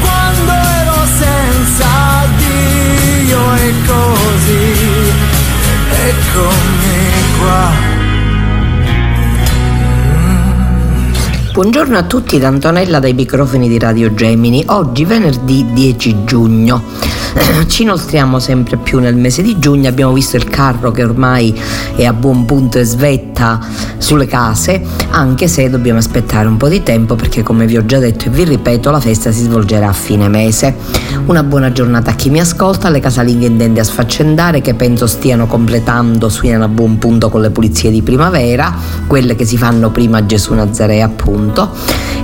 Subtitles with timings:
[0.00, 1.88] quando ero senza
[2.38, 5.12] Dio e così
[6.08, 7.00] eccomi
[7.38, 7.90] qua
[11.52, 14.64] Buongiorno a tutti da Antonella dai microfoni di Radio Gemini.
[14.68, 16.82] Oggi venerdì 10 giugno.
[17.66, 21.58] Ci inoltriamo sempre più nel mese di giugno, abbiamo visto il carro che ormai
[21.94, 23.60] è a buon punto e svetta
[23.98, 27.98] sulle case, anche se dobbiamo aspettare un po' di tempo perché come vi ho già
[27.98, 30.74] detto e vi ripeto la festa si svolgerà a fine mese.
[31.26, 35.46] Una buona giornata a chi mi ascolta, alle casalinghe intende a sfaccendare che penso stiano
[35.46, 38.74] completando, suonano a buon punto con le pulizie di primavera,
[39.06, 41.70] quelle che si fanno prima a Gesù Nazarea appunto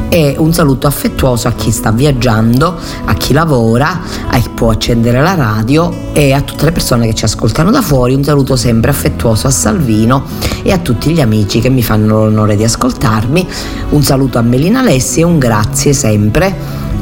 [0.09, 5.23] e un saluto affettuoso a chi sta viaggiando, a chi lavora, a chi può accendere
[5.23, 8.91] la radio e a tutte le persone che ci ascoltano da fuori, un saluto sempre
[8.91, 10.25] affettuoso a Salvino
[10.63, 13.47] e a tutti gli amici che mi fanno l'onore di ascoltarmi,
[13.91, 16.53] un saluto a Melina Alessi e un grazie sempre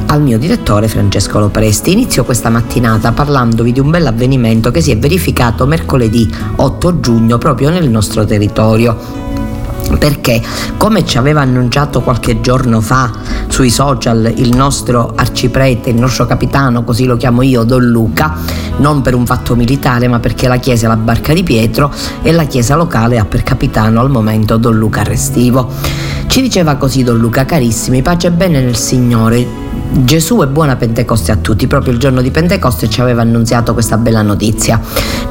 [0.05, 1.91] al mio direttore Francesco Lopresti.
[1.91, 7.39] Inizio questa mattinata parlandovi di un bel avvenimento che si è verificato mercoledì 8 giugno
[7.39, 9.36] proprio nel nostro territorio
[9.97, 10.41] perché
[10.77, 13.11] come ci aveva annunciato qualche giorno fa
[13.47, 18.35] sui social il nostro arciprete, il nostro capitano, così lo chiamo io, Don Luca,
[18.77, 21.91] non per un fatto militare ma perché la chiesa è la barca di Pietro
[22.21, 25.69] e la chiesa locale ha per capitano al momento Don Luca Restivo.
[26.27, 31.31] Ci diceva così Don Luca, carissimi, pace e bene nel Signore, Gesù e buona Pentecoste
[31.31, 31.67] a tutti.
[31.67, 34.79] Proprio il giorno di Pentecoste ci aveva annunziato questa bella notizia.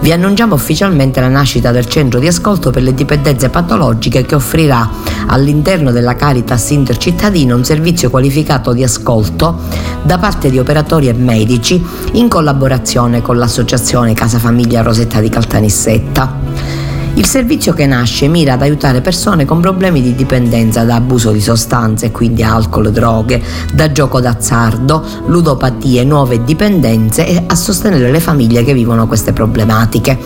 [0.00, 4.88] Vi annunciamo ufficialmente la nascita del centro di ascolto per le dipendenze patologiche che offrirà
[5.26, 9.60] all'interno della Caritas Intercittadino un servizio qualificato di ascolto
[10.02, 16.75] da parte di operatori e medici in collaborazione con l'associazione Casa Famiglia Rosetta di Caltanissetta.
[17.16, 21.41] Il servizio che nasce mira ad aiutare persone con problemi di dipendenza da abuso di
[21.41, 28.62] sostanze, quindi alcol, droghe, da gioco d'azzardo, ludopatie, nuove dipendenze e a sostenere le famiglie
[28.65, 30.19] che vivono queste problematiche.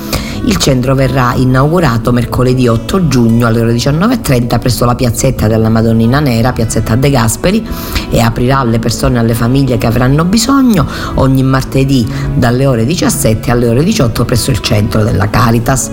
[0.47, 6.19] Il centro verrà inaugurato mercoledì 8 giugno alle ore 19.30 presso la piazzetta della Madonnina
[6.19, 7.65] Nera, piazzetta De Gasperi,
[8.11, 10.85] e aprirà alle persone e alle famiglie che avranno bisogno
[11.15, 15.91] ogni martedì dalle ore 17 alle ore 18 presso il centro della Caritas.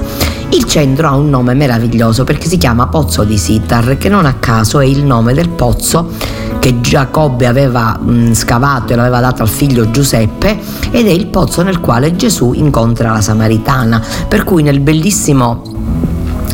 [0.49, 4.35] Il centro ha un nome meraviglioso perché si chiama Pozzo di Sitar, che non a
[4.35, 6.09] caso è il nome del pozzo
[6.59, 10.57] che Giacobbe aveva mh, scavato e l'aveva dato al figlio Giuseppe
[10.91, 15.61] ed è il pozzo nel quale Gesù incontra la Samaritana, per cui nel bellissimo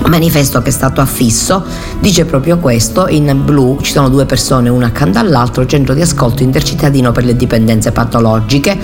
[0.08, 1.64] manifesto che è stato affisso
[2.00, 6.44] dice proprio questo in blu ci sono due persone una accanto all'altro centro di ascolto
[6.44, 8.78] intercittadino per le dipendenze patologiche.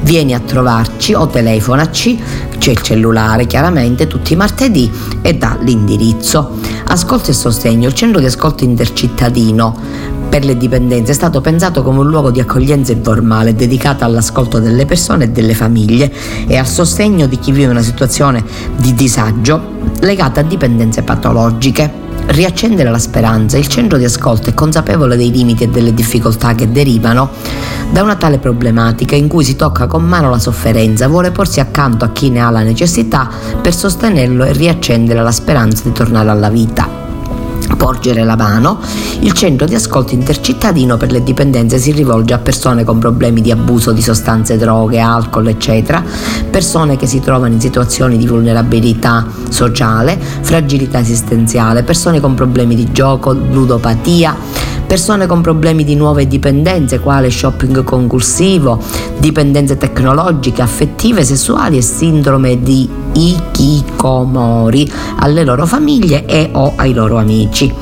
[0.00, 2.20] Vieni a trovarci o telefonaci
[2.58, 4.90] c'è il cellulare chiaramente tutti i martedì
[5.22, 6.58] e dà l'indirizzo.
[6.88, 11.98] Ascolto e sostegno il centro di ascolto intercittadino per le dipendenze è stato pensato come
[11.98, 16.10] un luogo di accoglienza informale dedicato all'ascolto delle persone e delle famiglie
[16.46, 18.42] e al sostegno di chi vive una situazione
[18.74, 19.60] di disagio
[20.00, 21.92] legata a dipendenze patologiche.
[22.28, 26.72] Riaccendere la speranza, il centro di ascolto è consapevole dei limiti e delle difficoltà che
[26.72, 27.28] derivano
[27.90, 32.06] da una tale problematica in cui si tocca con mano la sofferenza, vuole porsi accanto
[32.06, 33.28] a chi ne ha la necessità
[33.60, 37.11] per sostenerlo e riaccendere la speranza di tornare alla vita.
[37.82, 38.78] Porgere la mano,
[39.22, 43.50] il centro di ascolto intercittadino per le dipendenze si rivolge a persone con problemi di
[43.50, 46.00] abuso di sostanze, droghe, alcol, eccetera,
[46.48, 52.92] persone che si trovano in situazioni di vulnerabilità sociale, fragilità esistenziale, persone con problemi di
[52.92, 54.36] gioco, ludopatia,
[54.92, 58.78] persone con problemi di nuove dipendenze, quale shopping compulsivo,
[59.16, 67.16] dipendenze tecnologiche, affettive, sessuali e sindrome di ikikomori alle loro famiglie e o ai loro
[67.16, 67.72] amici.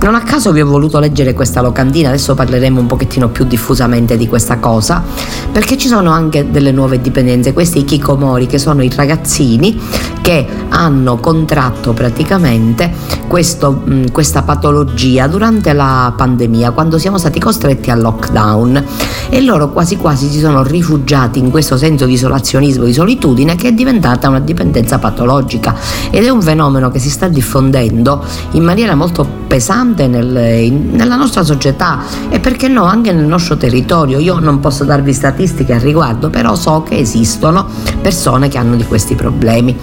[0.00, 4.16] Non a caso vi ho voluto leggere questa locandina, adesso parleremo un pochettino più diffusamente
[4.16, 5.02] di questa cosa,
[5.50, 9.78] perché ci sono anche delle nuove dipendenze, questi ikikomori che sono i ragazzini
[10.22, 12.92] che hanno contratto praticamente
[13.26, 18.84] questo, questa patologia durante la pandemia, quando siamo stati costretti al lockdown.
[19.30, 23.68] E loro quasi quasi si sono rifugiati in questo senso di isolazionismo, di solitudine che
[23.68, 25.74] è diventata una dipendenza patologica.
[26.10, 31.16] Ed è un fenomeno che si sta diffondendo in maniera molto pesante nel, in, nella
[31.16, 34.20] nostra società e perché no anche nel nostro territorio.
[34.20, 37.66] Io non posso darvi statistiche al riguardo, però so che esistono
[38.00, 39.76] persone che hanno di questi problemi.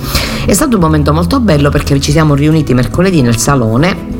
[0.45, 4.14] È stato un momento molto bello perché ci siamo riuniti mercoledì nel salone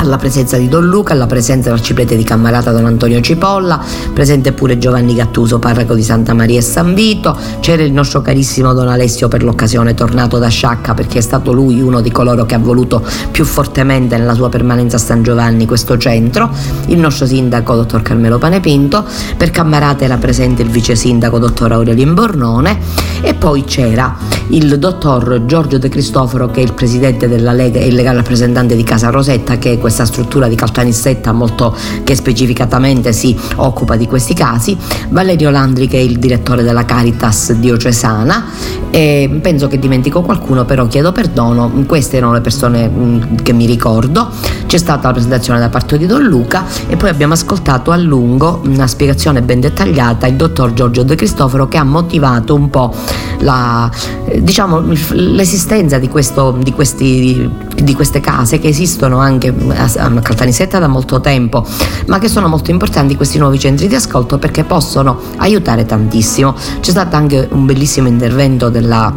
[0.00, 3.78] alla presenza di Don Luca, alla presenza dell'arciprete di Cammarata Don Antonio Cipolla,
[4.14, 8.72] presente pure Giovanni Gattuso, parroco di Santa Maria e San Vito, c'era il nostro carissimo
[8.72, 12.54] Don Alessio per l'occasione tornato da Sciacca perché è stato lui uno di coloro che
[12.54, 16.50] ha voluto più fortemente nella sua permanenza a San Giovanni questo centro,
[16.86, 19.04] il nostro sindaco dottor Carmelo Panepinto,
[19.36, 22.78] per Cammarata era presente il vice sindaco dottor Aurelio Imbornone.
[23.22, 24.16] E poi c'era
[24.48, 28.74] il dottor Giorgio De Cristoforo che è il presidente della Lega e il legale rappresentante
[28.74, 34.06] di Casa Rosetta che è questa struttura di Caltanissetta molto, che specificatamente si occupa di
[34.06, 34.76] questi casi,
[35.08, 38.46] Valerio Landri che è il direttore della Caritas diocesana
[38.90, 43.66] e penso che dimentico qualcuno però chiedo perdono, queste erano le persone mm, che mi
[43.66, 44.28] ricordo,
[44.66, 48.62] c'è stata la presentazione da parte di Don Luca e poi abbiamo ascoltato a lungo
[48.66, 52.94] una spiegazione ben dettagliata il dottor Giorgio De Cristoforo che ha motivato un po'
[53.40, 53.90] la,
[54.38, 59.52] diciamo, l'esistenza di, questo, di, questi, di queste case che esistono anche
[59.86, 61.66] Caltanissetta da molto tempo,
[62.06, 66.54] ma che sono molto importanti questi nuovi centri di ascolto perché possono aiutare tantissimo.
[66.80, 69.12] C'è stato anche un bellissimo intervento della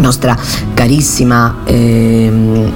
[0.00, 0.36] nostra
[0.74, 2.72] carissima eh,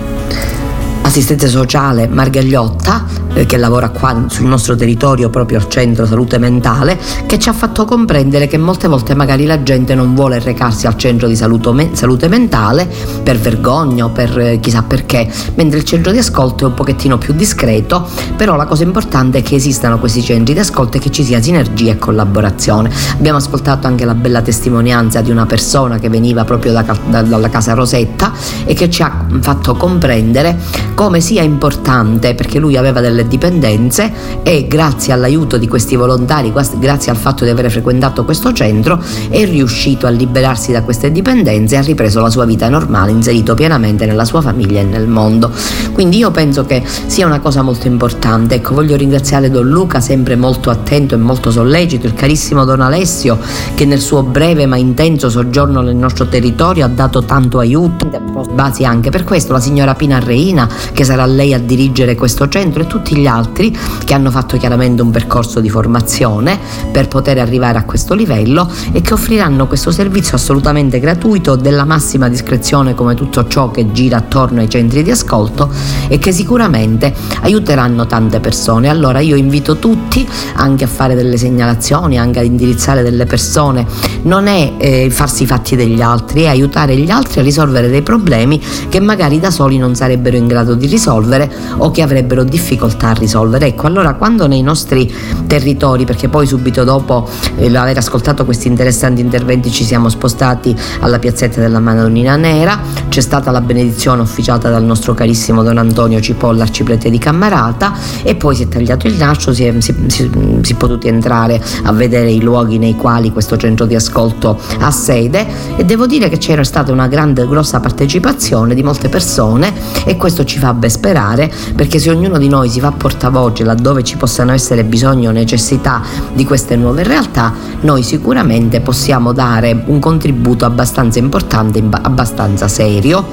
[1.03, 6.99] assistente sociale Margagliotta eh, che lavora qua sul nostro territorio proprio al centro salute mentale
[7.27, 10.97] che ci ha fatto comprendere che molte volte magari la gente non vuole recarsi al
[10.97, 12.89] centro di salute, salute mentale
[13.23, 17.19] per vergogna o per eh, chissà perché mentre il centro di ascolto è un pochettino
[17.19, 21.11] più discreto però la cosa importante è che esistano questi centri di ascolto e che
[21.11, 22.91] ci sia sinergia e collaborazione.
[23.13, 27.49] Abbiamo ascoltato anche la bella testimonianza di una persona che veniva proprio da, da, dalla
[27.49, 28.33] casa Rosetta
[28.65, 30.59] e che ci ha fatto comprendere
[30.95, 34.13] come sia importante perché lui aveva delle dipendenze
[34.43, 39.45] e grazie all'aiuto di questi volontari, grazie al fatto di aver frequentato questo centro, è
[39.45, 44.07] riuscito a liberarsi da queste dipendenze e ha ripreso la sua vita normale, inserito pienamente
[44.07, 45.51] nella sua famiglia e nel mondo.
[45.93, 48.57] Quindi io penso che sia una cosa molto importante.
[48.57, 53.39] Ecco, voglio ringraziare Don Luca, sempre molto attento e molto sollecito, il carissimo Don Alessio,
[53.75, 58.09] che nel suo breve ma intenso soggiorno nel nostro territorio ha dato tanto aiuto,
[58.53, 62.83] basi anche per questo, la signora Pina Reina, che sarà lei a dirigere questo centro
[62.83, 66.59] e tutti tutti gli altri che hanno fatto chiaramente un percorso di formazione
[66.91, 72.29] per poter arrivare a questo livello e che offriranno questo servizio assolutamente gratuito della massima
[72.29, 75.71] discrezione come tutto ciò che gira attorno ai centri di ascolto
[76.09, 78.89] e che sicuramente aiuteranno tante persone.
[78.89, 83.87] Allora io invito tutti anche a fare delle segnalazioni, anche ad indirizzare delle persone.
[84.23, 88.03] Non è eh, farsi i fatti degli altri, è aiutare gli altri a risolvere dei
[88.03, 93.04] problemi che magari da soli non sarebbero in grado di risolvere o che avrebbero difficoltà
[93.09, 93.67] a risolvere.
[93.67, 95.13] Ecco, allora quando nei nostri
[95.47, 101.19] territori, perché poi subito dopo eh, aver ascoltato questi interessanti interventi ci siamo spostati alla
[101.19, 106.63] piazzetta della Madonnina Nera, c'è stata la benedizione officiata dal nostro carissimo Don Antonio Cipolla,
[106.65, 110.31] arciprete di Cammarata e poi si è tagliato il nastro, si è, si, si,
[110.63, 114.91] si è potuti entrare a vedere i luoghi nei quali questo centro di ascolto ha
[114.91, 119.73] sede e devo dire che c'era stata una grande, grossa partecipazione di molte persone
[120.05, 124.03] e questo ci fa ben sperare perché se ognuno di noi si fa portavoce laddove
[124.03, 129.99] ci possano essere bisogno o necessità di queste nuove realtà, noi sicuramente possiamo dare un
[129.99, 133.25] contributo abbastanza importante, abbastanza serio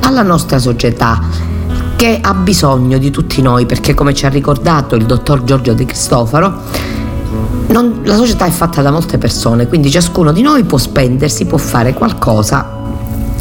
[0.00, 1.20] alla nostra società
[1.96, 5.84] che ha bisogno di tutti noi perché come ci ha ricordato il dottor Giorgio De
[5.84, 6.60] Cristofaro
[7.68, 11.58] non, la società è fatta da molte persone, quindi ciascuno di noi può spendersi, può
[11.58, 12.81] fare qualcosa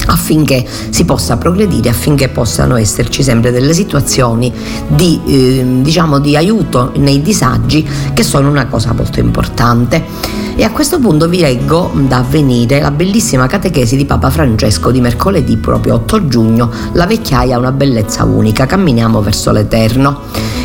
[0.07, 4.51] affinché si possa progredire, affinché possano esserci sempre delle situazioni
[4.87, 10.39] di, eh, diciamo, di aiuto nei disagi che sono una cosa molto importante.
[10.55, 15.01] E a questo punto vi leggo da avvenire la bellissima catechesi di Papa Francesco di
[15.01, 20.19] mercoledì proprio 8 giugno, la vecchiaia ha una bellezza unica, camminiamo verso l'Eterno.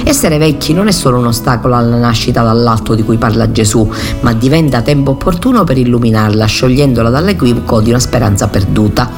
[0.05, 3.90] Essere vecchi non è solo un ostacolo alla nascita dall'alto di cui parla Gesù,
[4.21, 9.11] ma diventa tempo opportuno per illuminarla, sciogliendola dall'equivoco di una speranza perduta.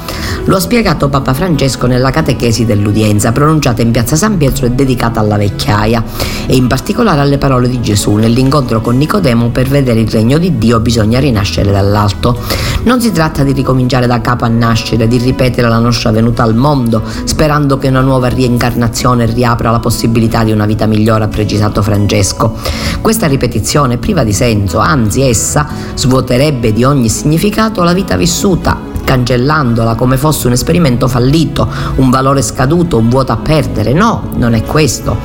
[0.44, 5.20] Lo ha spiegato Papa Francesco nella catechesi dell'udienza, pronunciata in piazza San Pietro e dedicata
[5.20, 6.02] alla vecchiaia,
[6.46, 10.56] e in particolare alle parole di Gesù nell'incontro con Nicodemo per vedere il regno di
[10.56, 12.38] Dio bisogna rinascere dall'alto.
[12.84, 16.54] Non si tratta di ricominciare da capo a nascere, di ripetere la nostra venuta al
[16.54, 21.82] mondo, sperando che una nuova reincarnazione riapra la possibilità di una vita migliore, ha precisato
[21.82, 22.56] Francesco.
[23.02, 28.78] Questa ripetizione è priva di senso, anzi essa svuoterebbe di ogni significato la vita vissuta,
[29.08, 33.94] cancellandola come fosse un esperimento fallito, un valore scaduto, un vuoto a perdere.
[33.94, 35.16] No, non è questo.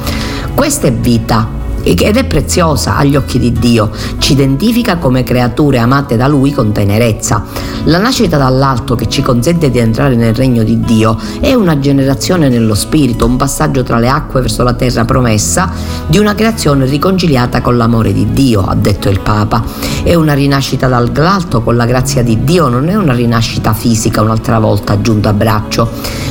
[0.55, 1.45] Questa è vita,
[1.83, 6.71] ed è preziosa agli occhi di Dio, ci identifica come creature amate da Lui con
[6.71, 7.43] tenerezza.
[7.85, 12.47] La nascita dall'alto che ci consente di entrare nel regno di Dio è una generazione
[12.47, 15.69] nello spirito, un passaggio tra le acque verso la terra promessa
[16.07, 19.63] di una creazione riconciliata con l'amore di Dio, ha detto il Papa.
[20.03, 24.59] È una rinascita dall'alto con la grazia di Dio, non è una rinascita fisica un'altra
[24.59, 25.89] volta aggiunto a braccio.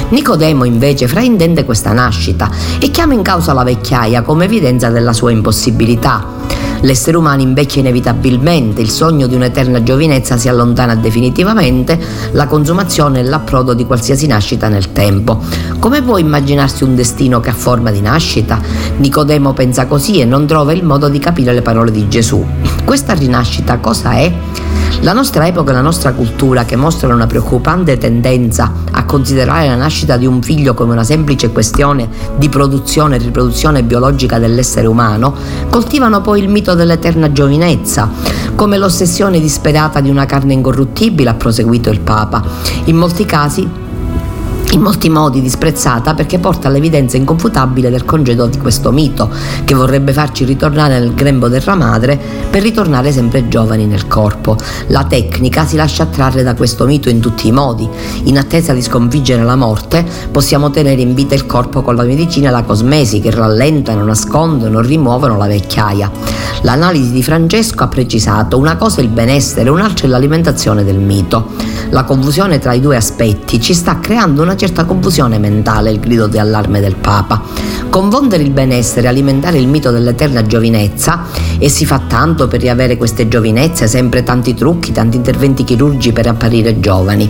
[0.09, 5.31] Nicodemo invece fraintende questa nascita e chiama in causa la vecchiaia come evidenza della sua
[5.43, 6.25] impossibilità.
[6.83, 11.99] L'essere umano invecchia inevitabilmente, il sogno di un'eterna giovinezza si allontana definitivamente,
[12.33, 15.41] la consumazione è l'approdo di qualsiasi nascita nel tempo.
[15.79, 18.61] Come può immaginarsi un destino che ha forma di nascita?
[18.97, 22.45] Nicodemo pensa così e non trova il modo di capire le parole di Gesù.
[22.85, 24.33] Questa rinascita cosa è?
[25.01, 29.75] La nostra epoca e la nostra cultura, che mostrano una preoccupante tendenza a considerare la
[29.75, 35.35] nascita di un figlio come una semplice questione di produzione e riproduzione biologica dell'essere umano,
[35.71, 38.09] coltivano poi il mito dell'eterna giovinezza,
[38.55, 42.43] come l'ossessione disperata di una carne incorruttibile, ha proseguito il Papa.
[42.85, 43.69] In molti casi
[44.73, 49.31] in molti modi disprezzata perché porta all'evidenza inconfutabile del congedo di questo mito,
[49.65, 54.57] che vorrebbe farci ritornare nel grembo della madre per ritornare sempre giovani nel corpo.
[54.87, 57.87] La tecnica si lascia attrarre da questo mito in tutti i modi.
[58.25, 62.49] In attesa di sconfiggere la morte, possiamo tenere in vita il corpo con la medicina
[62.49, 66.11] e la cosmesi che rallentano, nascondono, rimuovono la vecchiaia.
[66.63, 71.49] L'analisi di Francesco ha precisato una cosa è il benessere, un'altra è l'alimentazione del mito.
[71.91, 76.29] La confusione tra i due aspetti ci sta creando una certa confusione mentale il grido
[76.29, 77.43] di allarme del Papa.
[77.91, 81.25] Confondere il benessere, alimentare il mito dell'eterna giovinezza
[81.59, 86.29] e si fa tanto per riavere queste giovinezze, sempre tanti trucchi, tanti interventi chirurgici per
[86.29, 87.29] apparire giovani.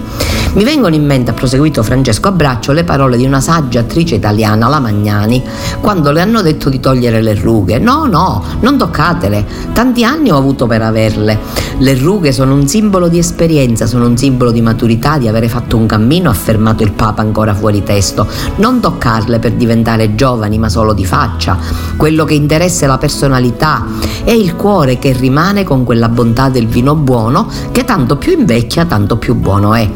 [0.55, 4.69] Mi vengono in mente, ha proseguito Francesco Abbraccio, le parole di una saggia attrice italiana,
[4.69, 5.43] la Magnani,
[5.81, 7.79] quando le hanno detto di togliere le rughe.
[7.79, 11.39] No, no, non toccatele, tanti anni ho avuto per averle.
[11.79, 15.79] Le rughe sono un simbolo di esperienza, sono un simbolo di maturità, di avere fatto
[15.79, 18.27] un cammino, ha affermato il Papa ancora fuori testo.
[18.57, 21.57] Non toccarle per diventare giovani, ma solo di faccia.
[21.97, 23.87] Quello che interessa è la personalità
[24.23, 28.85] e il cuore che rimane con quella bontà del vino buono che tanto più invecchia,
[28.85, 29.91] tanto più buono è.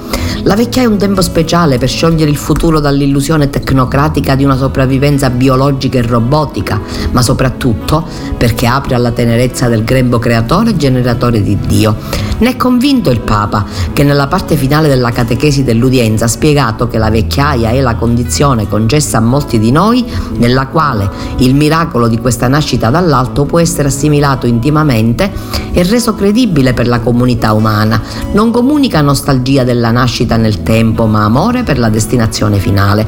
[0.47, 5.29] La vecchiaia è un tempo speciale per sciogliere il futuro dall'illusione tecnocratica di una sopravvivenza
[5.29, 11.59] biologica e robotica, ma soprattutto perché apre alla tenerezza del grembo creatore e generatore di
[11.67, 11.97] Dio.
[12.39, 16.99] Ne è convinto il Papa, che nella parte finale della catechesi dell'udienza ha spiegato che
[16.99, 22.19] la vecchiaia è la condizione concessa a molti di noi nella quale il miracolo di
[22.19, 25.33] questa nascita dall'alto può essere assimilato intimamente
[25.73, 28.01] e reso credibile per la comunità umana.
[28.33, 33.07] Non comunica nostalgia della nascita nel tempo, ma amore per la destinazione finale.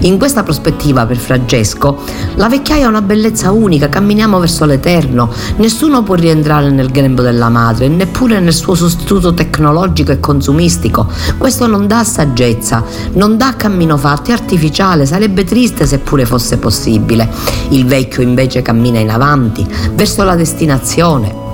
[0.00, 1.98] In questa prospettiva per Francesco,
[2.36, 7.48] la vecchiaia è una bellezza unica, camminiamo verso l'eterno, nessuno può rientrare nel grembo della
[7.48, 11.06] madre, neppure nel suo sostituto tecnologico e consumistico.
[11.36, 12.82] Questo non dà saggezza,
[13.12, 17.28] non dà cammino fatto, è artificiale, sarebbe triste seppure fosse possibile.
[17.70, 21.48] Il vecchio invece cammina in avanti, verso la destinazione,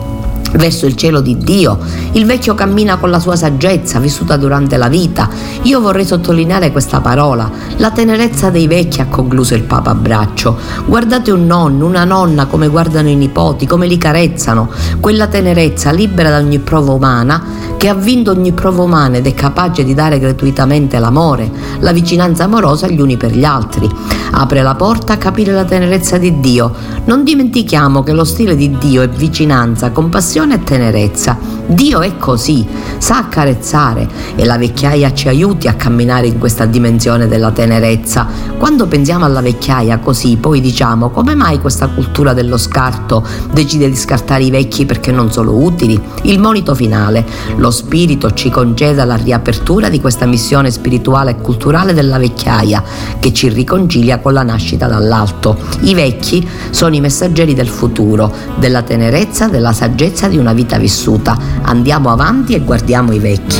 [0.56, 1.78] verso il cielo di Dio.
[2.12, 5.28] Il vecchio cammina con la sua saggezza vissuta durante la vita.
[5.62, 10.56] Io vorrei sottolineare questa parola, la tenerezza dei vecchi, ha concluso il Papa braccio.
[10.86, 14.70] Guardate un nonno, una nonna come guardano i nipoti, come li carezzano.
[15.00, 19.34] Quella tenerezza libera da ogni prova umana che ha vinto ogni prova umana ed è
[19.34, 23.88] capace di dare gratuitamente l'amore, la vicinanza amorosa gli uni per gli altri.
[24.32, 26.72] Apre la porta a capire la tenerezza di Dio.
[27.04, 31.38] Non dimentichiamo che lo stile di Dio è vicinanza, compassione attenzione e tenerezza.
[31.68, 32.64] Dio è così,
[32.98, 38.26] sa accarezzare e la vecchiaia ci aiuti a camminare in questa dimensione della tenerezza.
[38.56, 43.96] Quando pensiamo alla vecchiaia così, poi diciamo come mai questa cultura dello scarto decide di
[43.96, 46.00] scartare i vecchi perché non sono utili?
[46.22, 47.26] Il monito finale,
[47.56, 52.82] lo spirito ci conceda la riapertura di questa missione spirituale e culturale della vecchiaia
[53.18, 55.56] che ci riconcilia con la nascita dall'alto.
[55.80, 61.36] I vecchi sono i messaggeri del futuro, della tenerezza, della saggezza di una vita vissuta.
[61.62, 63.58] Andiamo avanti e guardiamo i vecchi.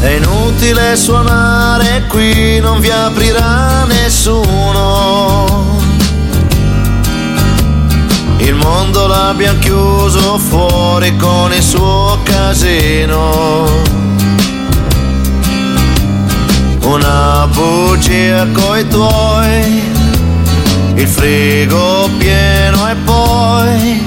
[0.00, 5.78] È inutile suonare qui, non vi aprirà nessuno.
[8.38, 13.68] Il mondo l'abbiamo chiuso fuori con il suo casino
[16.90, 19.80] una bugia coi tuoi,
[20.94, 24.02] il frigo pieno e poi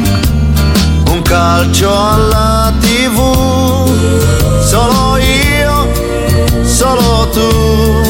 [1.09, 3.17] un calcio alla tv,
[4.61, 5.87] solo io,
[6.65, 8.01] solo tu.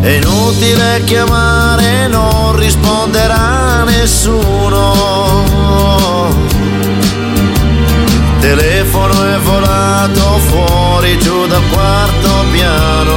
[0.00, 5.06] È inutile chiamare, non risponderà nessuno
[8.40, 13.14] telefono è volato fuori giù dal quarto piano.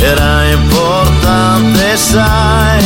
[0.00, 2.84] Era importante, sai,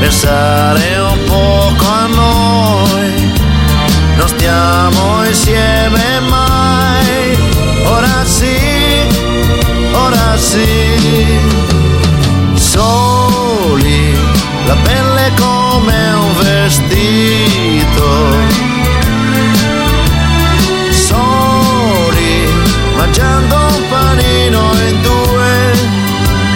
[0.00, 3.32] pensare un poco a noi.
[4.16, 7.38] Non stiamo insieme mai.
[7.84, 8.58] Ora sì,
[9.92, 11.54] ora sì.
[12.54, 14.16] Soli,
[14.66, 15.32] la pelle
[15.86, 18.04] come un vestito.
[20.90, 22.48] Soli,
[22.96, 25.72] mangiando un panino in due,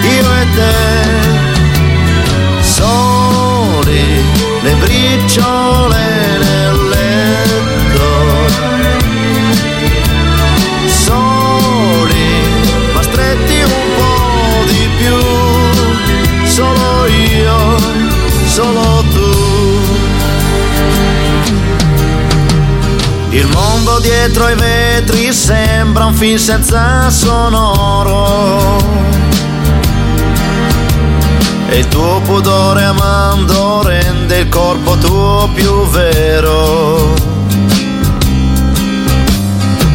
[0.03, 1.30] io e te.
[24.31, 28.79] Dietro ai vetri sembra un film senza sonoro.
[31.69, 37.13] E il tuo pudore amando rende il corpo tuo più vero.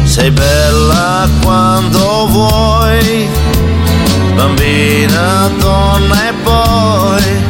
[0.04, 3.26] Sei bella quando vuoi,
[4.34, 7.44] bambina, donna e poi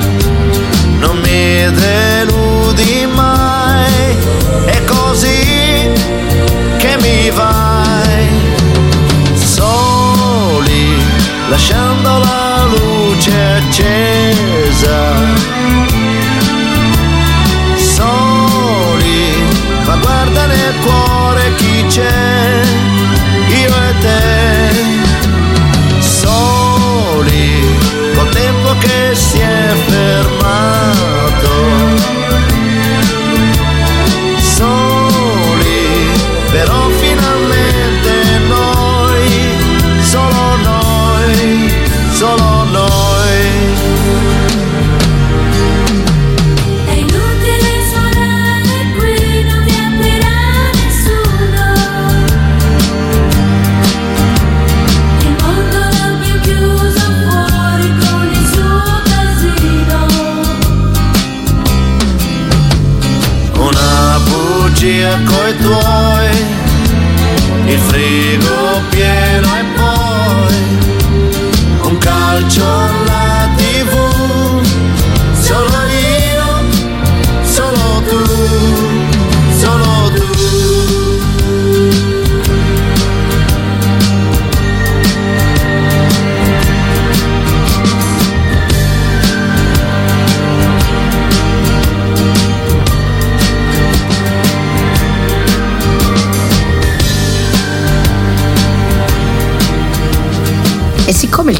[0.98, 3.35] non mi deludi mai.
[7.36, 8.28] Vai.
[9.34, 10.96] Soli,
[11.48, 14.98] lasciando la luce accesa.
[17.76, 19.24] Soli,
[19.86, 22.62] ma guarda nel cuore chi c'è,
[23.62, 24.24] io e te.
[26.00, 27.78] Soli,
[28.14, 30.45] col tempo che si è fermato.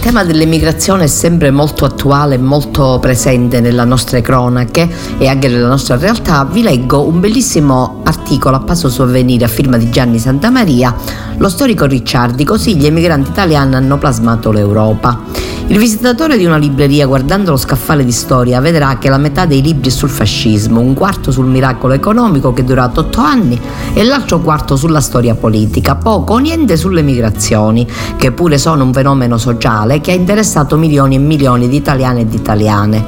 [0.07, 4.88] Tema dell'emigrazione è sempre molto attuale molto presente nelle nostre cronache
[5.19, 9.49] e anche nella nostra realtà, vi leggo un bellissimo articolo a passo su avvenire a
[9.49, 10.95] firma di Gianni Santamaria,
[11.38, 15.46] lo storico Ricciardi, così gli emigranti italiani hanno plasmato l'Europa.
[15.68, 19.61] Il visitatore di una libreria guardando lo scaffale di storia vedrà che la metà dei
[19.61, 23.61] libri è sul fascismo, un quarto sul miracolo economico che è durato otto anni
[23.92, 27.85] e l'altro quarto sulla storia politica, poco o niente sulle migrazioni,
[28.16, 32.26] che pure sono un fenomeno sociale che ha interessato milioni e milioni di italiani e
[32.26, 33.05] di italiane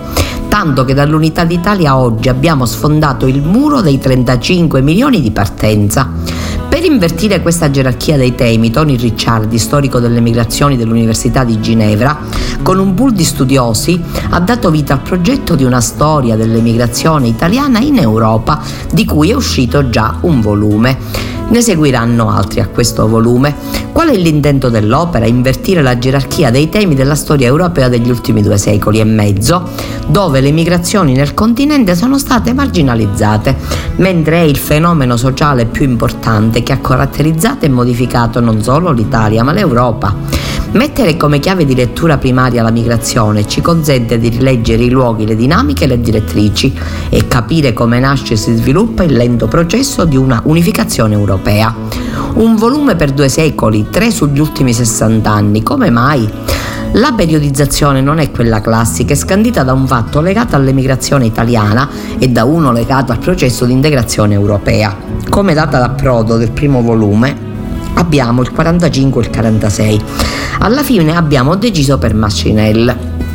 [0.49, 6.11] tanto che dall'unità d'Italia oggi abbiamo sfondato il muro dei 35 milioni di partenza.
[6.89, 12.19] Invertire questa gerarchia dei temi, Tony Ricciardi, storico delle migrazioni dell'Università di Ginevra,
[12.63, 17.79] con un pool di studiosi ha dato vita al progetto di una storia dell'emigrazione italiana
[17.79, 21.37] in Europa, di cui è uscito già un volume.
[21.51, 23.55] Ne seguiranno altri a questo volume.
[23.91, 25.25] Qual è l'intento dell'opera?
[25.25, 29.67] Invertire la gerarchia dei temi della storia europea degli ultimi due secoli e mezzo,
[30.07, 33.57] dove le migrazioni nel continente sono state marginalizzate,
[33.97, 39.43] mentre è il fenomeno sociale più importante che ha caratterizzato e modificato non solo l'Italia
[39.43, 40.15] ma l'Europa.
[40.73, 45.35] Mettere come chiave di lettura primaria la migrazione ci consente di rileggere i luoghi, le
[45.35, 46.79] dinamiche e le direttrici
[47.09, 51.75] e capire come nasce e si sviluppa il lento processo di una unificazione europea.
[52.35, 56.31] Un volume per due secoli, tre sugli ultimi 60 anni, come mai?
[56.93, 62.29] La periodizzazione non è quella classica, è scandita da un fatto legato all'emigrazione italiana e
[62.29, 64.95] da uno legato al processo di integrazione europea.
[65.31, 67.48] Come data d'approdo del primo volume,
[67.99, 70.03] abbiamo il 45 e il 46.
[70.61, 73.28] Alla fine abbiamo deciso per Mascinelle.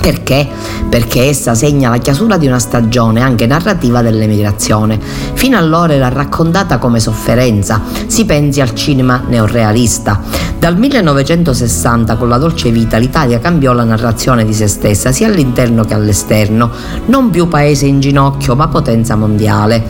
[0.00, 0.48] Perché?
[0.88, 4.98] Perché essa segna la chiusura di una stagione anche narrativa dell'emigrazione.
[5.34, 10.20] Fino allora era raccontata come sofferenza, si pensi al cinema neorealista.
[10.58, 15.84] Dal 1960 con la dolce vita l'Italia cambiò la narrazione di se stessa sia all'interno
[15.84, 16.70] che all'esterno,
[17.06, 19.82] non più paese in ginocchio ma potenza mondiale.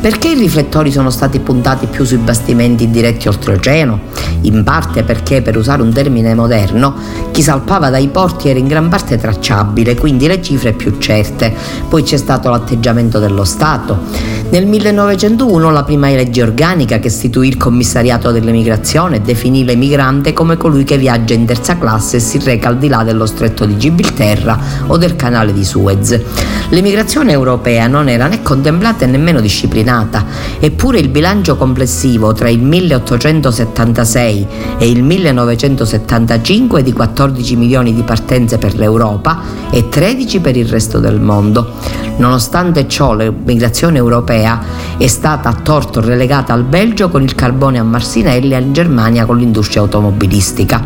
[0.00, 3.98] Perché i riflettori sono stati puntati più sui bastimenti diretti oltreoceano?
[4.42, 6.94] In parte perché, per usare un termine moderno,
[7.32, 9.16] chi salpava dai porti era in gran parte
[9.56, 11.54] tracciabile, quindi le cifre più certe.
[11.88, 13.98] Poi c'è stato l'atteggiamento dello Stato.
[14.48, 20.84] Nel 1901 la prima legge organica che istituì il commissariato dell'emigrazione definì l'emigrante come colui
[20.84, 24.58] che viaggia in terza classe e si reca al di là dello stretto di Gibilterra
[24.86, 26.20] o del canale di Suez.
[26.68, 30.24] L'emigrazione europea non era né contemplata e nemmeno disciplinata,
[30.60, 34.46] eppure il bilancio complessivo tra il 1876
[34.78, 40.68] e il 1975 è di 14 milioni di partenze per l'Europa e 13 per il
[40.68, 41.72] resto del mondo.
[42.18, 47.82] Nonostante ciò l'emigrazione europea è stata a torto relegata al Belgio con il carbone a
[47.82, 50.82] Marsinelli e in Germania con l'industria automobilistica.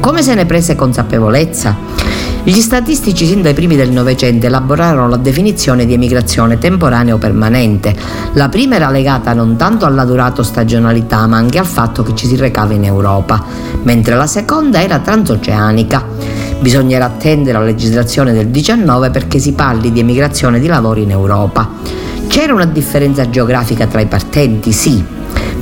[0.00, 2.20] Come se ne prese consapevolezza?
[2.42, 7.94] Gli statistici sin dai primi del Novecento elaborarono la definizione di emigrazione temporanea o permanente.
[8.32, 12.14] La prima era legata non tanto alla durata o stagionalità, ma anche al fatto che
[12.14, 13.44] ci si recava in Europa,
[13.82, 16.02] mentre la seconda era transoceanica.
[16.60, 21.68] Bisognerà attendere la legislazione del 19 perché si parli di emigrazione di lavoro in Europa.
[22.30, 25.04] C'era una differenza geografica tra i partenti, sì,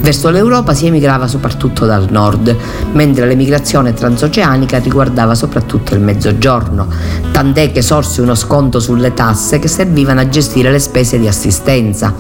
[0.09, 2.57] Verso l'Europa si emigrava soprattutto dal nord,
[2.93, 6.89] mentre l'emigrazione transoceanica riguardava soprattutto il mezzogiorno,
[7.31, 12.15] tant'è che sorse uno sconto sulle tasse che servivano a gestire le spese di assistenza.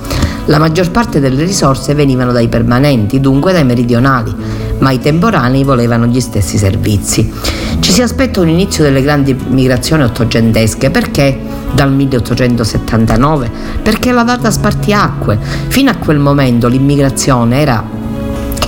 [0.45, 4.35] La maggior parte delle risorse venivano dai permanenti, dunque dai meridionali,
[4.81, 7.33] ma i temporanei volevano gli stessi servizi.
[7.81, 13.51] Ci si aspetta un inizio delle grandi migrazioni ottocentesche perché dal 1879
[13.83, 15.39] perché la data spartiacque.
[15.69, 17.78] Fino a quel momento l'immigrazione era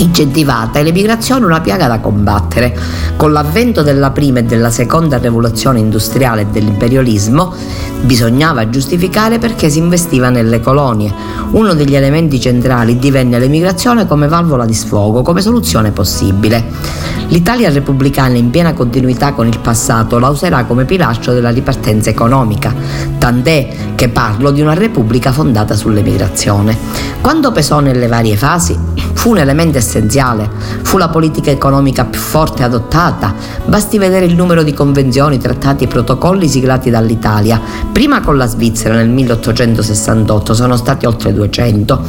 [0.00, 2.76] incentivata e l'emigrazione una piaga da combattere.
[3.16, 7.54] Con l'avvento della prima e della seconda rivoluzione industriale e dell'imperialismo
[8.02, 11.12] bisognava giustificare perché si investiva nelle colonie.
[11.50, 17.08] Uno degli elementi centrali divenne l'emigrazione come valvola di sfogo, come soluzione possibile.
[17.28, 22.74] L'Italia repubblicana in piena continuità con il passato la userà come pilastro della ripartenza economica,
[23.18, 26.76] tant'è che parlo di una repubblica fondata sull'emigrazione.
[27.20, 28.76] Quando pesò nelle varie fasi,
[29.20, 30.48] fu un elemento essenziale,
[30.80, 33.35] fu la politica economica più forte adottata,
[33.66, 37.61] basti vedere il numero di convenzioni, trattati e protocolli siglati dall'Italia,
[37.92, 42.02] prima con la Svizzera nel 1868 sono stati oltre 200,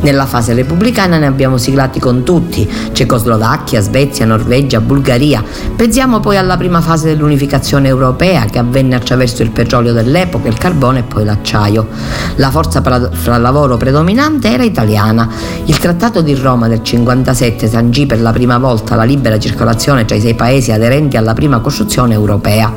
[0.00, 5.44] nella fase repubblicana ne abbiamo siglati con tutti, Cecoslovacchia, Svezia, Norvegia, Bulgaria,
[5.76, 11.00] pensiamo poi alla prima fase dell'unificazione europea che avvenne attraverso il petrolio dell'epoca, il carbone
[11.00, 11.88] e poi l'acciaio.
[12.36, 15.28] La forza fra lavoro predominante era italiana,
[15.66, 20.16] il trattato di Roma del 57 sancì per la prima volta la libera circolazione tra
[20.16, 22.72] i sei paesi aderenti alla prima costruzione europea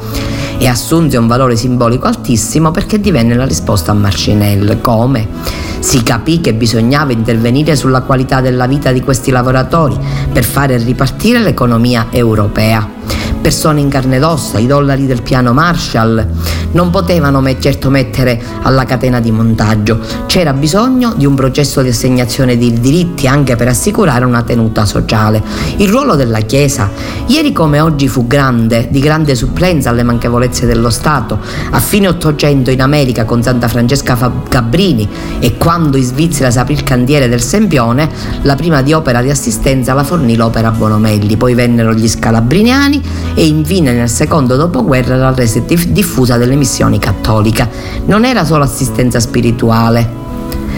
[0.57, 4.81] e assunse un valore simbolico altissimo perché divenne la risposta a Marcinelle.
[4.81, 5.27] Come?
[5.79, 9.97] Si capì che bisognava intervenire sulla qualità della vita di questi lavoratori
[10.31, 12.95] per fare ripartire l'economia europea
[13.47, 16.27] persone in carne ed ossa, i dollari del piano Marshall,
[16.71, 19.99] non potevano certo mettere alla catena di montaggio.
[20.25, 25.41] C'era bisogno di un processo di assegnazione di diritti anche per assicurare una tenuta sociale.
[25.77, 26.89] Il ruolo della Chiesa,
[27.27, 31.39] ieri come oggi, fu grande, di grande supplenza alle manchevolezze dello Stato.
[31.71, 35.07] A fine Ottocento in America con Santa Francesca Gabrini
[35.39, 38.09] e quando in Svizzera si aprì il cantiere del Sempione,
[38.41, 41.37] la prima di opera di assistenza la fornì l'opera Bonomelli.
[41.37, 43.01] Poi vennero gli scalabriniani
[43.37, 47.69] e infine nel secondo dopoguerra la dif- diffusa delle missioni cattoliche.
[48.05, 50.09] Non era solo assistenza spirituale,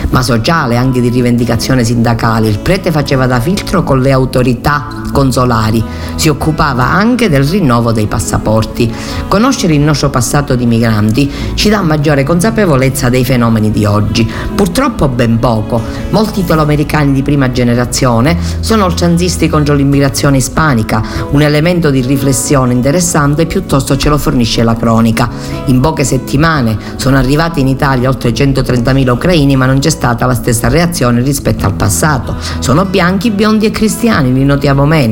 [0.10, 2.50] ma sociale, anche di rivendicazione sindacale.
[2.50, 5.84] Il prete faceva da filtro con le autorità consolari,
[6.16, 8.90] si occupava anche del rinnovo dei passaporti.
[9.28, 14.26] Conoscere il nostro passato di migranti ci dà maggiore consapevolezza dei fenomeni di oggi.
[14.56, 15.82] Purtroppo ben poco.
[16.12, 23.46] Molti italoamericani di prima generazione sono oltranzisti contro l'immigrazione ispanica, un elemento di riflessione interessante
[23.46, 25.30] piuttosto ce lo fornisce la cronica.
[25.66, 30.34] In poche settimane sono arrivati in Italia oltre 130.000 ucraini, ma non c'è stata la
[30.34, 32.38] stessa reazione rispetto al passato.
[32.60, 35.09] Sono bianchi, biondi e cristiani, li notiamo meno,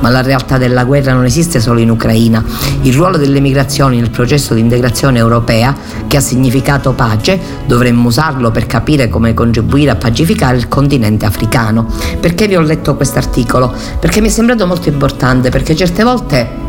[0.00, 2.42] ma la realtà della guerra non esiste solo in Ucraina.
[2.82, 5.74] Il ruolo delle migrazioni nel processo di integrazione europea,
[6.06, 11.86] che ha significato pace, dovremmo usarlo per capire come contribuire a pacificare il continente africano.
[12.20, 13.72] Perché vi ho letto questo articolo?
[13.98, 16.62] Perché mi è sembrato molto importante, perché certe volte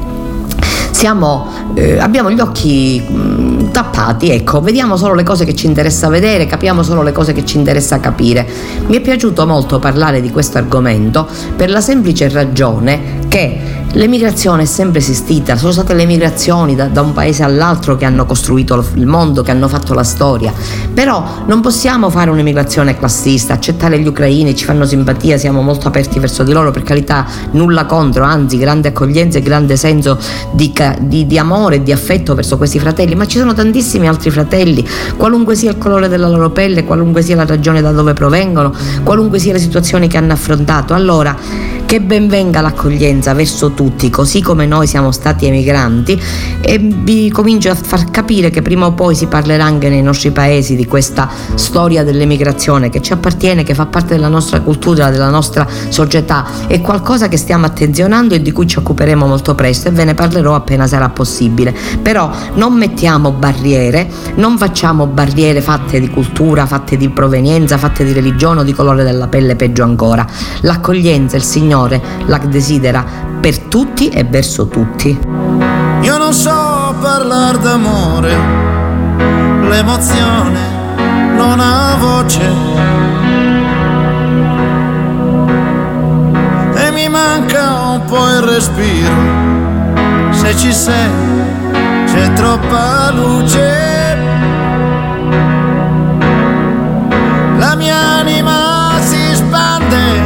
[0.92, 6.10] siamo, eh, abbiamo gli occhi mh, tappati, ecco, vediamo solo le cose che ci interessa
[6.10, 8.48] vedere, capiamo solo le cose che ci interessa capire.
[8.88, 14.66] Mi è piaciuto molto parlare di questo argomento per la semplice ragione che l'emigrazione è
[14.66, 19.06] sempre esistita, sono state le migrazioni da, da un paese all'altro che hanno costruito il
[19.06, 20.54] mondo, che hanno fatto la storia,
[20.94, 26.20] però non possiamo fare un'emigrazione classista, accettare gli ucraini, ci fanno simpatia, siamo molto aperti
[26.20, 30.20] verso di loro, per carità nulla contro, anzi grande accoglienza e grande senso
[30.52, 34.30] di, di, di amore e di affetto verso questi fratelli, ma ci sono tantissimi altri
[34.30, 34.88] fratelli,
[35.18, 38.72] qualunque sia il colore della loro pelle, qualunque sia la ragione da dove provengono,
[39.04, 40.94] qualunque sia le situazioni che hanno affrontato.
[40.94, 41.36] Allora,
[41.86, 46.20] che ben venga l'accoglienza verso tutti, così come noi siamo stati emigranti
[46.60, 50.32] e vi comincio a far capire che prima o poi si parlerà anche nei nostri
[50.32, 55.30] paesi di questa storia dell'emigrazione che ci appartiene, che fa parte della nostra cultura, della
[55.30, 59.92] nostra società, è qualcosa che stiamo attenzionando e di cui ci occuperemo molto presto e
[59.92, 61.76] ve ne parlerò appena sarà possibile.
[62.02, 68.12] Però non mettiamo barriere, non facciamo barriere fatte di cultura, fatte di provenienza, fatte di
[68.12, 70.26] religione o di colore della pelle, peggio ancora.
[70.62, 71.74] L'accoglienza il Signore
[72.26, 73.04] la desidera
[73.42, 75.20] per tutti e verso tutti.
[76.02, 78.36] Io non so parlare d'amore,
[79.68, 80.60] l'emozione
[81.36, 82.54] non ha voce.
[86.76, 91.12] E mi manca un po' il respiro, se ci sei
[92.06, 93.84] c'è troppa luce.
[97.58, 100.25] La mia anima si spande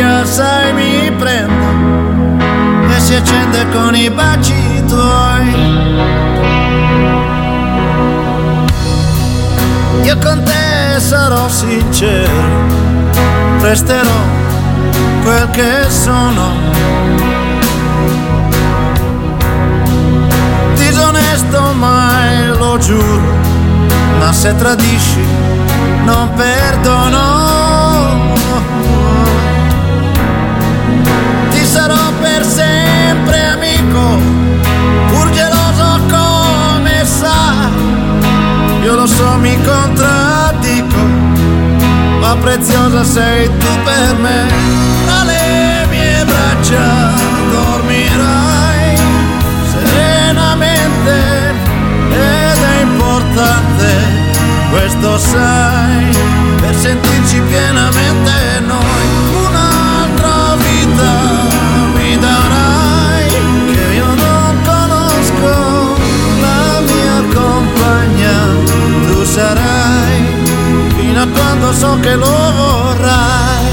[0.00, 5.48] voglia sai mi prende e si accende con i baci tuoi.
[10.04, 12.32] Io con te sarò sincero
[13.60, 14.20] resterò
[15.22, 16.48] quel che sono.
[20.74, 23.38] Disonesto mai lo giuro
[24.18, 25.24] ma se tradisci
[26.04, 27.39] non perdono
[42.40, 44.46] preziosa sei tu per me.
[45.06, 47.12] Tra le mie braccia
[47.50, 48.96] dormirai
[49.70, 51.14] serenamente
[52.10, 54.18] ed è importante
[54.70, 56.16] questo sai,
[56.60, 59.59] per sentirci pienamente noi un'altra
[71.60, 73.68] quando so che lo vorrai.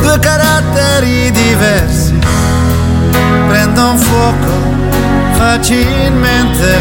[0.00, 2.18] Due caratteri diversi
[3.48, 4.50] prendono fuoco
[5.32, 6.78] facilmente,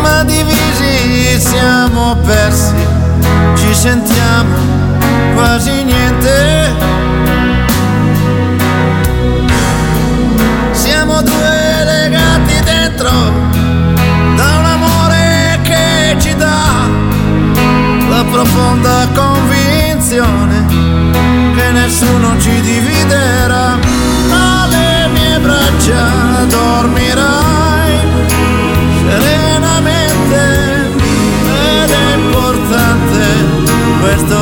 [0.00, 2.74] ma divisi siamo persi,
[3.56, 4.54] ci sentiamo
[5.34, 6.95] quasi niente.
[14.36, 16.88] da un amore che ci dà
[18.08, 20.66] la profonda convinzione
[21.54, 23.78] che nessuno ci dividerà.
[24.30, 27.98] Alle mie braccia dormirai
[29.08, 30.40] serenamente
[31.82, 33.24] ed è importante
[34.00, 34.35] questo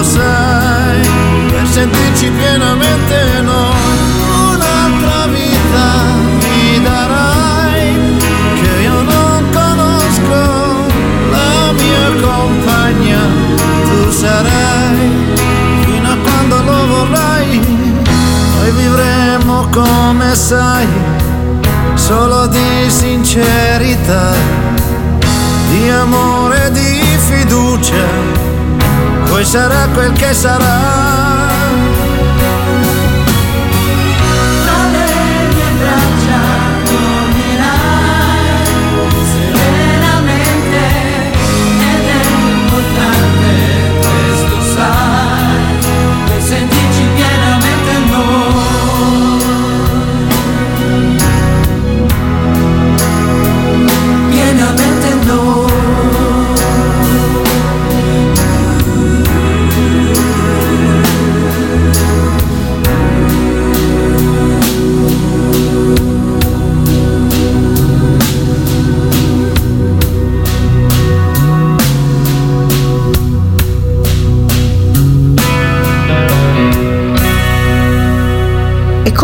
[29.45, 31.04] poi sarà quel che sarà.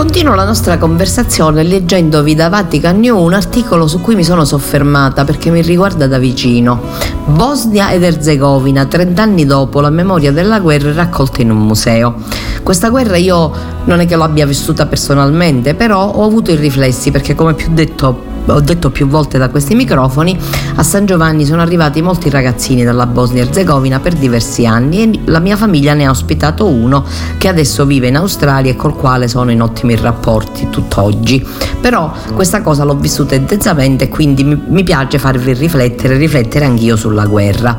[0.01, 5.25] Continuo la nostra conversazione leggendovi da Vatican New un articolo su cui mi sono soffermata
[5.25, 6.81] perché mi riguarda da vicino.
[7.27, 12.15] Bosnia ed Erzegovina, 30 anni dopo la memoria della guerra raccolta in un museo.
[12.63, 13.53] Questa guerra io
[13.85, 18.30] non è che l'abbia vissuta personalmente, però ho avuto i riflessi perché come più detto
[18.51, 20.39] ho detto più volte da questi microfoni,
[20.77, 25.39] a San Giovanni sono arrivati molti ragazzini dalla Bosnia Erzegovina per diversi anni e la
[25.39, 27.05] mia famiglia ne ha ospitato uno
[27.39, 31.47] che adesso vive in Australia e col quale sono in ottimi rapporti tutt'oggi.
[31.81, 37.27] Però questa cosa l'ho vissuta intensamente e quindi mi, piace farvi riflettere, riflettere anch'io sulla
[37.27, 37.79] guerra.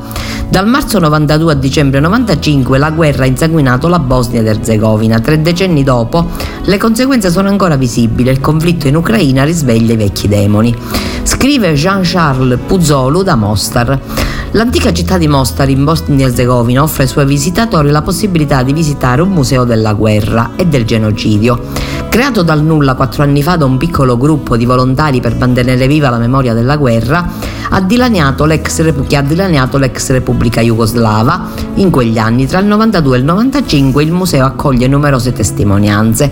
[0.49, 5.19] Dal marzo 92 a dicembre 95 la guerra ha insanguinato la Bosnia ed Erzegovina.
[5.19, 6.27] Tre decenni dopo
[6.63, 10.60] le conseguenze sono ancora visibili il conflitto in Ucraina risveglia i vecchi demoni.
[11.23, 13.99] Scrive Jean-Charles Puzzolu da Mostar.
[14.51, 19.21] L'antica città di Mostar in Bosnia Erzegovina offre ai suoi visitatori la possibilità di visitare
[19.21, 21.59] un museo della guerra e del genocidio.
[22.11, 26.09] Creato dal nulla quattro anni fa da un piccolo gruppo di volontari per mantenere viva
[26.09, 27.25] la memoria della guerra,
[27.69, 31.47] ha dilaniato che ha dilaniato l'ex Repubblica Jugoslava.
[31.75, 36.29] In quegli anni, tra il 92 e il 95, il museo accoglie numerose testimonianze.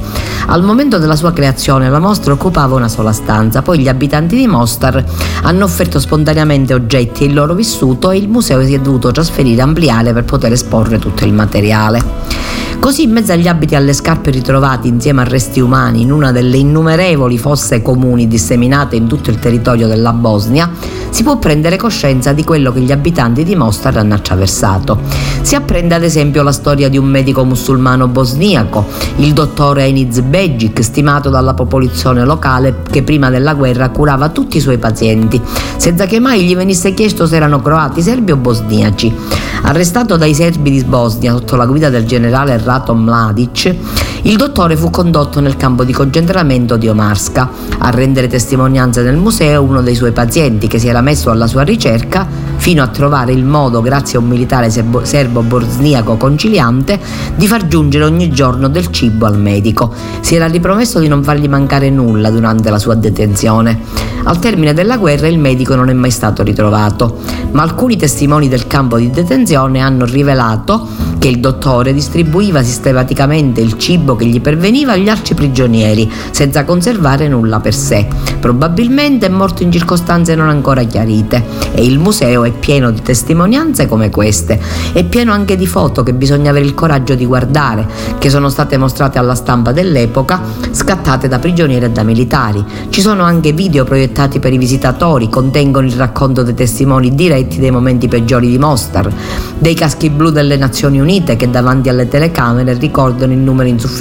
[0.47, 4.47] Al momento della sua creazione la mostra occupava una sola stanza, poi gli abitanti di
[4.47, 5.01] Mostar
[5.43, 9.59] hanno offerto spontaneamente oggetti e il loro vissuto e il museo si è dovuto trasferire
[9.59, 12.58] e ampliare per poter esporre tutto il materiale.
[12.79, 16.31] Così in mezzo agli abiti e alle scarpe ritrovati insieme a resti umani in una
[16.31, 20.71] delle innumerevoli fosse comuni disseminate in tutto il territorio della Bosnia,
[21.09, 25.01] si può prendere coscienza di quello che gli abitanti di Mostar hanno attraversato.
[25.41, 28.85] Si apprende ad esempio la storia di un medico musulmano bosniaco,
[29.17, 34.61] il dottore Eniz Begic, stimato dalla popolazione locale che prima della guerra curava tutti i
[34.61, 35.41] suoi pazienti,
[35.75, 39.13] senza che mai gli venisse chiesto se erano croati, serbi o bosniaci.
[39.61, 43.75] Arrestato dai serbi di Bosnia sotto la guida del generale Rato Mladic,
[44.23, 47.49] il dottore fu condotto nel campo di concentramento di Omarska.
[47.77, 51.61] A rendere testimonianza nel museo uno dei suoi pazienti che si era messo alla sua
[51.63, 52.27] ricerca
[52.57, 56.99] fino a trovare il modo, grazie a un militare serbo- serbo-bosniaco conciliante,
[57.35, 59.93] di far giungere ogni giorno del cibo al medico.
[60.19, 63.79] Si era ripromesso di non fargli mancare nulla durante la sua detenzione.
[64.23, 67.19] Al termine della guerra il medico non è mai stato ritrovato,
[67.51, 73.77] ma alcuni testimoni del campo di detenzione hanno rivelato che il dottore distribuiva sistematicamente il
[73.77, 78.07] cibo che gli perveniva agli altri prigionieri, senza conservare nulla per sé.
[78.39, 81.43] Probabilmente è morto in circostanze non ancora chiarite
[81.73, 84.59] e il museo è pieno di testimonianze come queste.
[84.93, 88.77] È pieno anche di foto che bisogna avere il coraggio di guardare, che sono state
[88.77, 90.41] mostrate alla stampa dell'epoca,
[90.71, 92.63] scattate da prigionieri e da militari.
[92.89, 97.71] Ci sono anche video proiettati per i visitatori, contengono il racconto dei testimoni diretti dei
[97.71, 99.11] momenti peggiori di Mostar,
[99.57, 103.97] dei caschi blu delle Nazioni Unite che davanti alle telecamere ricordano il numero insufficiente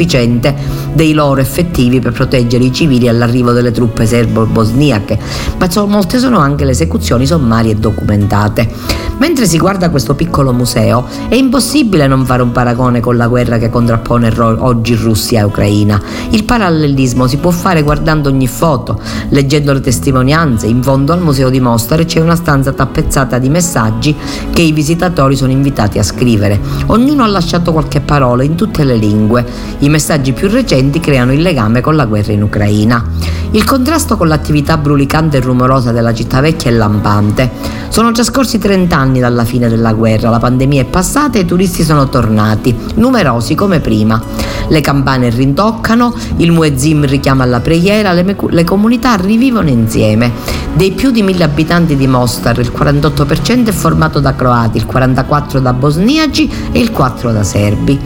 [0.92, 5.18] dei loro effettivi per proteggere i civili all'arrivo delle truppe serbo-bosniache,
[5.58, 9.06] ma molte sono anche le esecuzioni sommarie documentate.
[9.18, 13.58] Mentre si guarda questo piccolo museo, è impossibile non fare un paragone con la guerra
[13.58, 16.00] che contrappone ro- oggi Russia e Ucraina.
[16.30, 20.66] Il parallelismo si può fare guardando ogni foto, leggendo le testimonianze.
[20.68, 24.14] In fondo al museo di Mostar c'è una stanza tappezzata di messaggi
[24.52, 26.60] che i visitatori sono invitati a scrivere.
[26.86, 29.44] Ognuno ha lasciato qualche parola in tutte le lingue.
[29.80, 33.04] I messaggi più recenti creano il legame con la guerra in Ucraina.
[33.52, 37.50] Il contrasto con l'attività brulicante e rumorosa della città vecchia è lampante.
[37.88, 41.82] Sono trascorsi 30 anni dalla fine della guerra, la pandemia è passata e i turisti
[41.82, 44.20] sono tornati, numerosi come prima.
[44.68, 50.30] Le campane rintoccano, il muezzin richiama alla preghiera, le, mecu- le comunità rivivono insieme.
[50.74, 55.58] Dei più di mille abitanti di Mostar, il 48% è formato da croati, il 44%
[55.58, 57.98] da bosniaci e il 4% da serbi.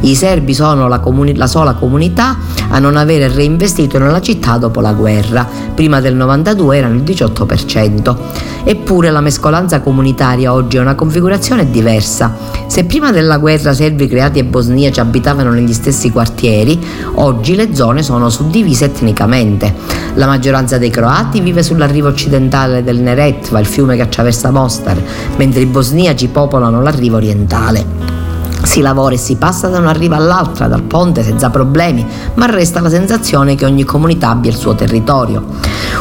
[0.00, 2.36] I serbi sono la, comuni- la sola comunità
[2.70, 5.46] a non avere reinvestito nella città dopo la guerra.
[5.74, 8.16] Prima del 92 erano il 18%.
[8.64, 12.34] Eppure la mescolanza comunitaria oggi è una configurazione diversa.
[12.66, 16.78] Se prima della guerra serbi, creati e bosniaci abitavano negli stessi quartieri,
[17.14, 19.74] oggi le zone sono suddivise etnicamente.
[20.14, 25.00] La maggioranza dei croati vive sull'arrivo occidentale del Neretva, il fiume che attraversa Mostar,
[25.36, 28.17] mentre i bosniaci popolano l'arrivo orientale.
[28.62, 32.80] Si lavora e si passa da una riva all'altra, dal ponte senza problemi, ma resta
[32.80, 35.44] la sensazione che ogni comunità abbia il suo territorio.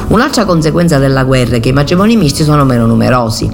[0.08, 3.50] Un'altra conseguenza della guerra è che i matrimoni misti sono meno numerosi.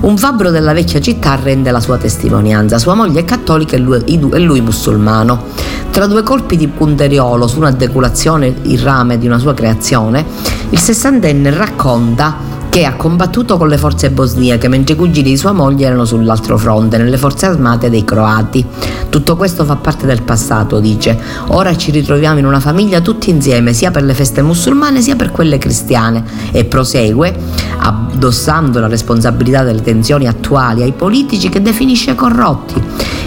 [0.00, 2.78] Un fabbro della vecchia città rende la sua testimonianza.
[2.78, 5.42] Sua moglie è cattolica e lui, e lui musulmano.
[5.90, 10.24] Tra due colpi di punteriolo su una deculazione il rame di una sua creazione,
[10.70, 12.36] il sessantenne racconta
[12.70, 16.56] che ha combattuto con le forze bosniache mentre i cugini di sua moglie erano sull'altro
[16.56, 18.64] fronte, nelle forze armate dei croati.
[19.08, 21.18] Tutto questo fa parte del passato, dice.
[21.48, 25.32] Ora ci ritroviamo in una famiglia tutti insieme, sia per le feste musulmane sia per
[25.32, 26.22] quelle cristiane.
[26.52, 27.36] E prosegue,
[27.78, 32.80] addossando la responsabilità delle tensioni attuali ai politici che definisce corrotti.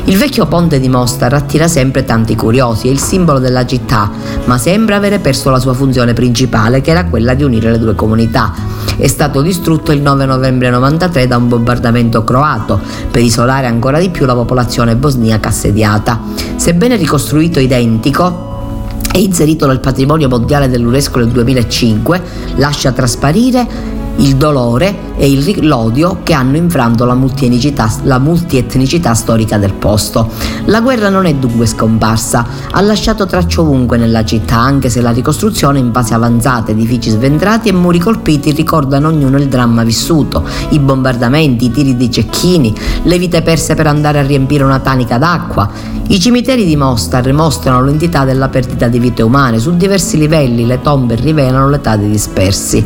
[0.05, 4.11] Il vecchio ponte di Mostar attira sempre tanti curiosi, è il simbolo della città,
[4.45, 7.95] ma sembra avere perso la sua funzione principale, che era quella di unire le due
[7.95, 8.53] comunità.
[8.97, 14.09] È stato distrutto il 9 novembre 93 da un bombardamento croato per isolare ancora di
[14.09, 16.19] più la popolazione bosniaca assediata.
[16.57, 18.51] Sebbene ricostruito identico,
[19.09, 22.21] è inserito nel patrimonio mondiale dell'UNESCO nel 2005,
[22.55, 23.65] lascia trasparire
[24.17, 30.29] il dolore e l'odio che hanno infranto la multietnicità, la multietnicità storica del posto.
[30.65, 35.11] La guerra non è dunque scomparsa, ha lasciato tracce ovunque nella città, anche se la
[35.11, 40.79] ricostruzione in fase avanzata, edifici sventrati e muri colpiti ricordano ognuno il dramma vissuto, i
[40.79, 45.69] bombardamenti, i tiri di cecchini, le vite perse per andare a riempire una tanica d'acqua.
[46.07, 50.81] I cimiteri di Mostar mostrano l'entità della perdita di vite umane, su diversi livelli le
[50.81, 52.85] tombe rivelano l'età dei dispersi.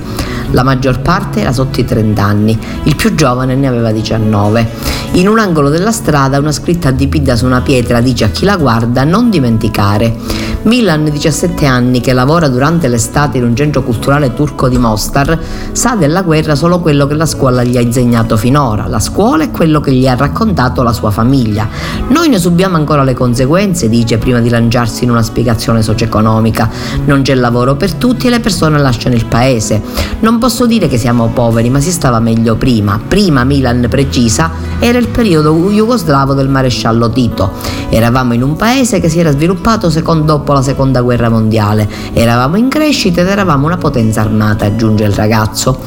[0.51, 4.95] La maggior parte era sotto i 30 anni, il più giovane ne aveva 19.
[5.13, 8.57] In un angolo della strada una scritta dipinta su una pietra dice a chi la
[8.57, 10.15] guarda non dimenticare.
[10.63, 15.39] Milan, 17 anni, che lavora durante l'estate in un centro culturale turco di Mostar,
[15.71, 18.85] sa della guerra solo quello che la scuola gli ha insegnato finora.
[18.87, 21.69] La scuola è quello che gli ha raccontato la sua famiglia.
[22.09, 26.69] Noi ne subiamo ancora le conseguenze, dice prima di lanciarsi in una spiegazione socio-economica.
[27.05, 29.81] Non c'è lavoro per tutti e le persone lasciano il paese.
[30.19, 33.01] Non posso dire che siamo poveri, ma si stava meglio prima.
[33.05, 34.49] Prima Milan precisa
[34.79, 37.51] era il periodo jugoslavo del maresciallo Tito.
[37.89, 41.85] Eravamo in un paese che si era sviluppato secondo dopo la seconda guerra mondiale.
[42.13, 45.79] Eravamo in crescita ed eravamo una potenza armata, aggiunge il ragazzo.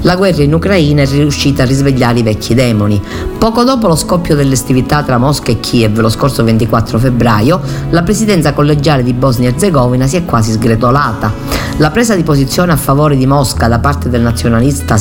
[0.00, 3.00] La guerra in Ucraina è riuscita a risvegliare i vecchi demoni.
[3.38, 7.60] Poco dopo lo scoppio delle ostilità tra Mosca e Kiev lo scorso 24 febbraio,
[7.90, 11.58] la presidenza collegiale di Bosnia-Herzegovina si è quasi sgretolata.
[11.80, 14.96] La presa di posizione a favore di Mosca da parte del nazionalista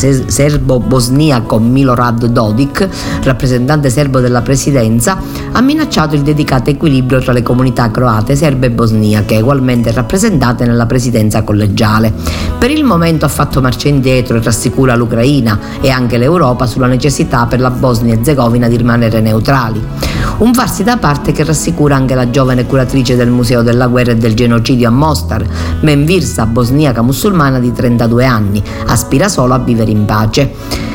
[0.68, 2.88] se- serbo-bosniaco Milorad Dodik,
[3.24, 5.18] rappresentante serbo della presidenza,
[5.54, 10.86] ha minacciato il dedicato equilibrio tra le comunità croate, serbe e bosniache, ugualmente rappresentate nella
[10.86, 12.14] presidenza collegiale.
[12.58, 17.46] Per il momento ha fatto marcia indietro e rassicura l'Ucraina e anche l'Europa sulla necessità
[17.46, 20.17] per la Bosnia-Herzegovina di rimanere neutrali.
[20.40, 24.18] Un farsi da parte che rassicura anche la giovane curatrice del Museo della guerra e
[24.18, 25.44] del genocidio a Mostar,
[25.82, 30.87] Menvirsa, bosniaca musulmana di 32 anni, aspira solo a vivere in pace.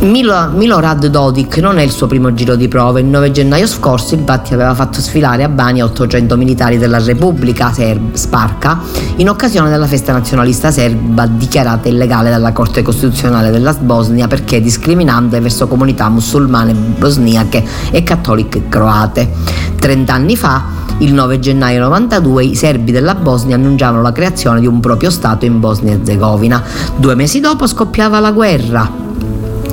[0.00, 3.00] Milo- Milorad Dodik non è il suo primo giro di prove.
[3.00, 8.14] Il 9 gennaio scorso, infatti, aveva fatto sfilare a Bani 800 militari della Repubblica Serb,
[8.14, 8.80] Sparka
[9.16, 15.38] in occasione della festa nazionalista serba dichiarata illegale dalla Corte Costituzionale della Bosnia perché discriminante
[15.38, 19.30] verso comunità musulmane bosniache e cattoliche croate.
[19.78, 20.64] Trent'anni fa,
[20.98, 25.44] il 9 gennaio 92, i serbi della Bosnia annunciavano la creazione di un proprio Stato
[25.44, 26.62] in Bosnia e Herzegovina.
[26.96, 29.08] Due mesi dopo scoppiava la guerra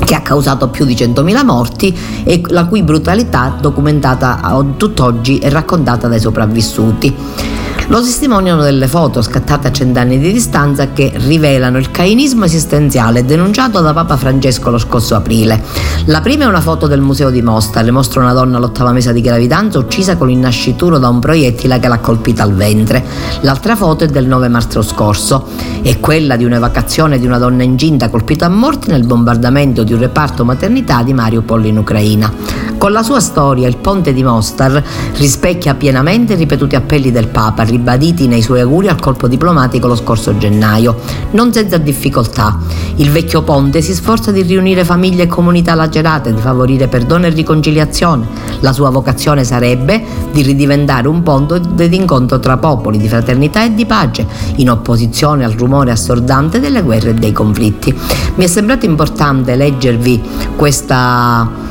[0.08, 1.94] che ha causato più di 100.000 morti
[2.24, 4.40] e la cui brutalità documentata
[4.78, 7.57] tutt'oggi è raccontata dai sopravvissuti.
[7.90, 13.80] Lo testimoniano delle foto scattate a cent'anni di distanza che rivelano il cainismo esistenziale denunciato
[13.80, 15.64] da Papa Francesco lo scorso aprile.
[16.08, 19.22] La prima è una foto del museo di Mostar, mostra una donna all'ottava mese di
[19.22, 23.06] gravidanza uccisa con il nascituro da un proiettile che l'ha colpita al ventre.
[23.42, 25.48] L'altra foto è del 9 marzo scorso,
[25.82, 30.00] è quella di un'evacuazione di una donna incinta colpita a morte nel bombardamento di un
[30.00, 32.66] reparto maternità di Mariupol in Ucraina.
[32.78, 34.84] Con la sua storia, il ponte di Mostar
[35.16, 39.96] rispecchia pienamente i ripetuti appelli del Papa, ribaditi nei suoi auguri al corpo diplomatico lo
[39.96, 40.98] scorso gennaio,
[41.32, 42.58] non senza difficoltà.
[42.96, 47.30] Il vecchio ponte si sforza di riunire famiglie e comunità lacerate, di favorire perdono e
[47.30, 48.28] riconciliazione.
[48.62, 53.86] La sua vocazione sarebbe di ridiventare un ponte d'incontro tra popoli, di fraternità e di
[53.86, 54.26] pace,
[54.56, 57.96] in opposizione al rumore assordante delle guerre e dei conflitti.
[58.36, 60.22] Mi è sembrato importante leggervi
[60.56, 61.66] questa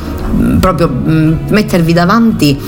[0.61, 2.61] proprio mh, mettervi davanti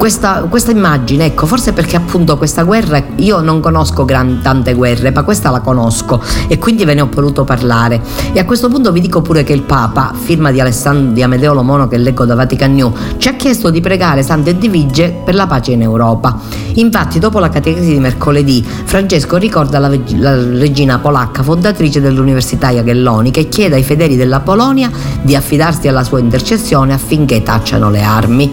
[0.00, 5.10] questa, questa, immagine, ecco, forse perché appunto questa guerra, io non conosco gran, tante guerre,
[5.10, 8.00] ma questa la conosco e quindi ve ne ho voluto parlare.
[8.32, 11.52] E a questo punto vi dico pure che il Papa, firma di Alessandro di Amedeo
[11.52, 15.46] Lomono che leggo da Vatican New, ci ha chiesto di pregare Santa Edvige per la
[15.46, 16.40] pace in Europa.
[16.76, 23.38] Infatti, dopo la catechesi di mercoledì, Francesco ricorda la, la regina polacca, fondatrice dell'Università Jagellonica,
[23.38, 24.90] e chiede ai fedeli della Polonia
[25.20, 28.52] di affidarsi alla sua intercessione affinché tacciano le armi.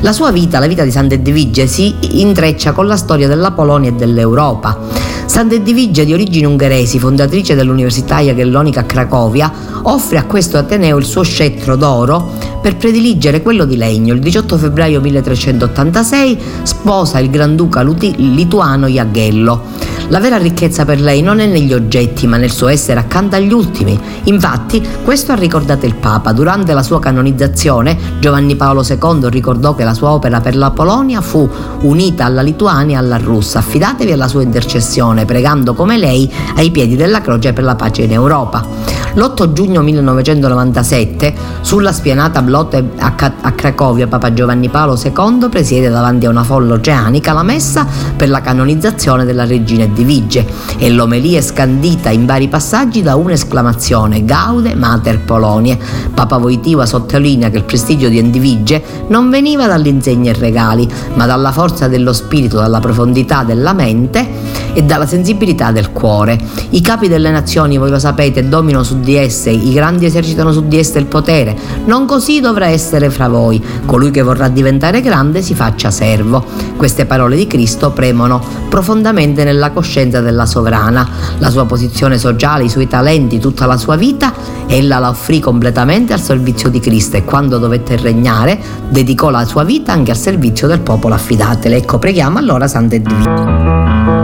[0.00, 3.94] La sua vita, la vita di Sant'Edvige, si intreccia con la storia della Polonia e
[3.94, 5.05] dell'Europa.
[5.26, 9.52] Sant'Edvige, di origini ungheresi, fondatrice dell'Università Jagellonica a Cracovia,
[9.82, 14.14] offre a questo Ateneo il suo scettro d'oro per prediligere quello di legno.
[14.14, 19.94] Il 18 febbraio 1386 sposa il Granduca lituano Jaghello.
[20.08, 23.52] La vera ricchezza per lei non è negli oggetti, ma nel suo essere accanto agli
[23.52, 23.98] ultimi.
[24.24, 26.30] Infatti, questo ha ricordato il Papa.
[26.30, 31.20] Durante la sua canonizzazione, Giovanni Paolo II ricordò che la sua opera per la Polonia
[31.20, 31.48] fu
[31.80, 33.58] unita alla Lituania e alla Russia.
[33.58, 38.12] Affidatevi alla sua intercessione, pregando come lei ai piedi della croce per la pace in
[38.12, 38.96] Europa.
[39.16, 46.26] L'8 giugno 1997, sulla spianata Blotte a, a Cracovia, Papa Giovanni Paolo II presiede davanti
[46.26, 50.46] a una folla oceanica la messa per la canonizzazione della regina Edvige
[50.76, 55.78] e l'omelia è scandita in vari passaggi da un'esclamazione Gaude Mater Polonie.
[56.12, 61.52] Papa Voitiva sottolinea che il prestigio di Edvige non veniva dall'insegna e regali, ma dalla
[61.52, 66.38] forza dello spirito, dalla profondità della mente e dalla sensibilità del cuore.
[66.70, 70.66] I capi delle nazioni, voi lo sapete, dominano su di esse, i grandi esercitano su
[70.66, 71.56] di esse il potere.
[71.86, 73.62] Non così dovrà essere fra voi.
[73.84, 76.44] Colui che vorrà diventare grande si faccia servo.
[76.76, 81.08] Queste parole di Cristo premono profondamente nella coscienza della sovrana.
[81.38, 84.32] La sua posizione sociale, i suoi talenti, tutta la sua vita,
[84.66, 89.64] ella la offrì completamente al servizio di Cristo e quando dovette regnare dedicò la sua
[89.64, 91.76] vita anche al servizio del popolo affidatele.
[91.76, 94.15] Ecco, preghiamo allora Santa Edvige.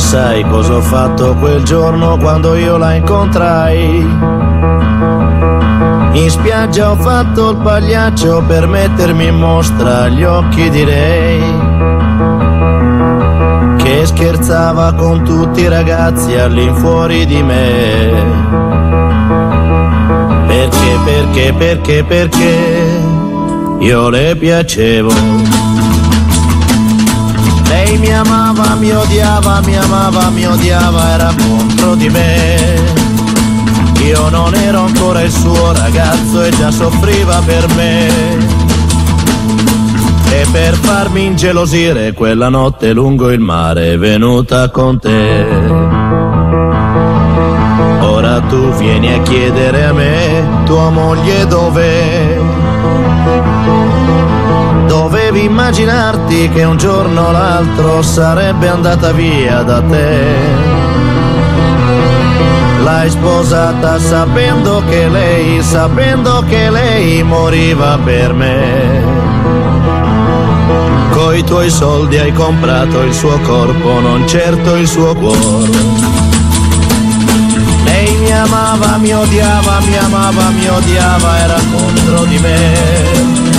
[0.00, 3.98] Sai cosa ho fatto quel giorno quando io la incontrai.
[6.12, 11.40] In spiaggia ho fatto il pagliaccio per mettermi in mostra agli occhi di lei.
[13.76, 18.10] Che scherzava con tutti i ragazzi all'infuori di me.
[20.46, 23.04] Perché, perché, perché, perché
[23.80, 25.69] io le piacevo.
[27.90, 32.78] Lei mi amava, mi odiava, mi amava, mi odiava, era contro di me.
[34.04, 38.08] Io non ero ancora il suo ragazzo e già soffriva per me.
[40.30, 45.46] E per farmi ingelosire quella notte lungo il mare è venuta con te.
[48.02, 52.59] Ora tu vieni a chiedere a me, tua moglie dov'è?
[55.30, 60.26] Dovevi immaginarti che un giorno o l'altro sarebbe andata via da te.
[62.82, 69.04] L'hai sposata sapendo che lei, sapendo che lei moriva per me.
[71.12, 75.70] Coi tuoi soldi hai comprato il suo corpo, non certo il suo cuore.
[77.84, 83.49] Lei mi amava, mi odiava, mi amava, mi odiava, era contro di me.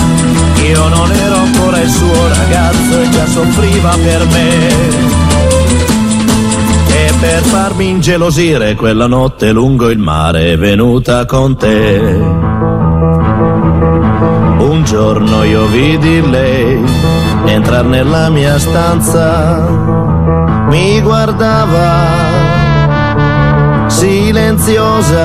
[0.72, 4.68] Io non ero ancora il suo ragazzo e già soffriva per me.
[6.88, 12.00] E per farmi ingelosire quella notte lungo il mare è venuta con te.
[14.60, 16.82] Un giorno io vidi lei
[17.44, 19.68] entrare nella mia stanza,
[20.70, 22.30] mi guardava
[23.88, 25.20] silenziosa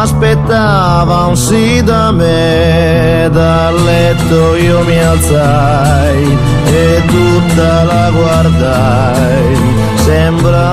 [0.00, 9.56] aspettava un sì da me, dal letto io mi alzai e tutta la guardai,
[9.96, 10.68] sembrava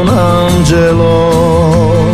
[0.00, 2.10] un angelo,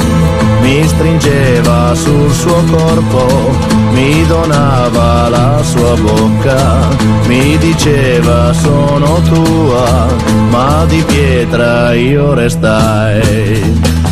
[0.60, 3.56] mi stringeva sul suo corpo,
[3.92, 6.88] mi donava la sua bocca,
[7.26, 10.08] mi diceva sono tua,
[10.50, 14.09] ma di pietra io restai.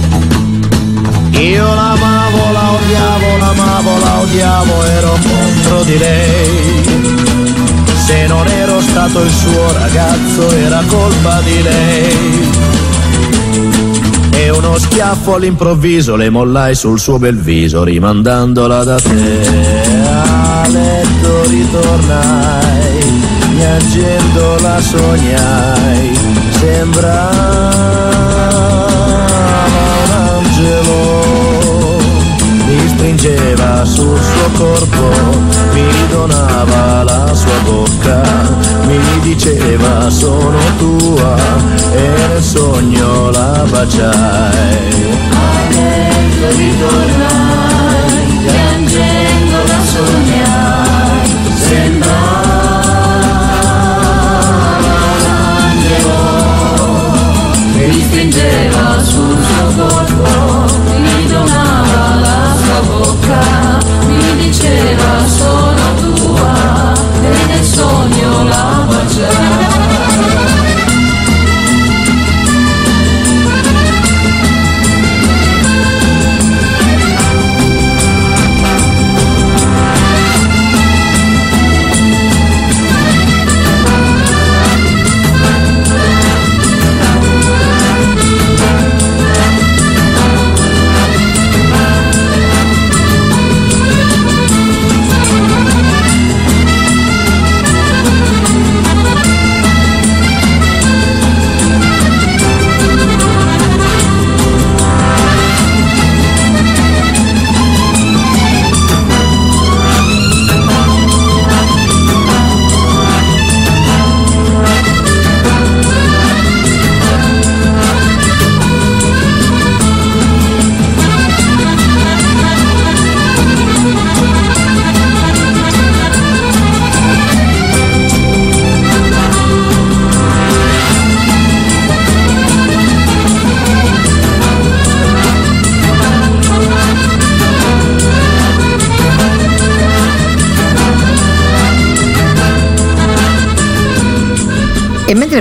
[1.59, 6.82] Io l'amavo, la odiavo, l'amavo, la odiavo, ero contro di lei.
[7.96, 12.50] Se non ero stato il suo ragazzo era colpa di lei.
[14.30, 19.40] E uno schiaffo all'improvviso le mollai sul suo bel viso rimandandola da te.
[20.06, 23.00] A letto ritornai,
[23.56, 26.18] piangendo la sognai,
[26.61, 27.88] sembrava
[32.99, 35.09] stringeva sul suo corpo,
[35.72, 38.20] mi donava la sua bocca,
[38.86, 41.36] mi diceva sono tua
[41.92, 45.16] e nel sogno la baciai.
[46.57, 52.07] Ritornai, piangendo la sognai, sembrava
[64.49, 70.57] diceva sono tua e nel sogno la baciai.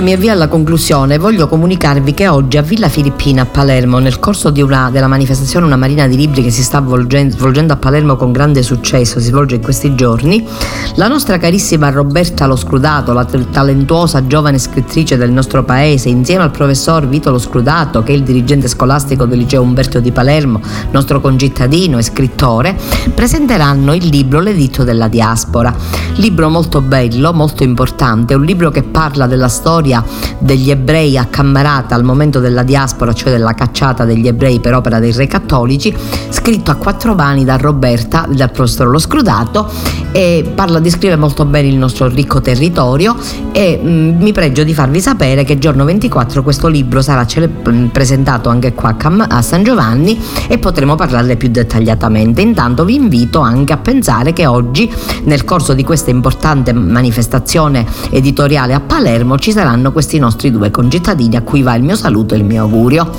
[0.08, 4.50] Mi avvio alla conclusione, voglio comunicarvi che oggi a Villa Filippina a Palermo, nel corso
[4.56, 8.32] una, della manifestazione Una Marina di Libri che si sta volgen- svolgendo a Palermo con
[8.32, 10.48] grande successo, si svolge in questi giorni,
[10.94, 16.52] la nostra carissima Roberta Lo Scrudato, la talentuosa giovane scrittrice del nostro paese, insieme al
[16.52, 21.20] professor Vito Lo Scrudato, che è il dirigente scolastico del liceo Umberto di Palermo, nostro
[21.20, 22.74] concittadino e scrittore,
[23.14, 25.74] presenteranno il libro L'editto della diaspora.
[26.14, 29.96] Libro molto bello, molto importante, un libro che parla della storia
[30.38, 35.12] degli ebrei accammarata al momento della diaspora, cioè della cacciata degli ebrei per opera dei
[35.12, 35.94] re cattolici,
[36.28, 39.70] scritto a quattro mani da Roberta, dal professor Lo Scrudato,
[40.12, 43.14] e parla, descrive molto bene il nostro ricco territorio
[43.52, 47.86] e mm, mi pregio di farvi sapere che giorno 24 questo libro sarà cele- mm,
[47.86, 50.18] presentato anche qua a Cam- a San Giovanni
[50.48, 52.40] e potremo parlarne più dettagliatamente.
[52.40, 54.90] Intanto vi invito anche a pensare che oggi,
[55.24, 61.36] nel corso di questa importante manifestazione editoriale a Palermo, ci saranno questi nostri due concittadini
[61.36, 63.10] a cui va il mio saluto e il mio augurio.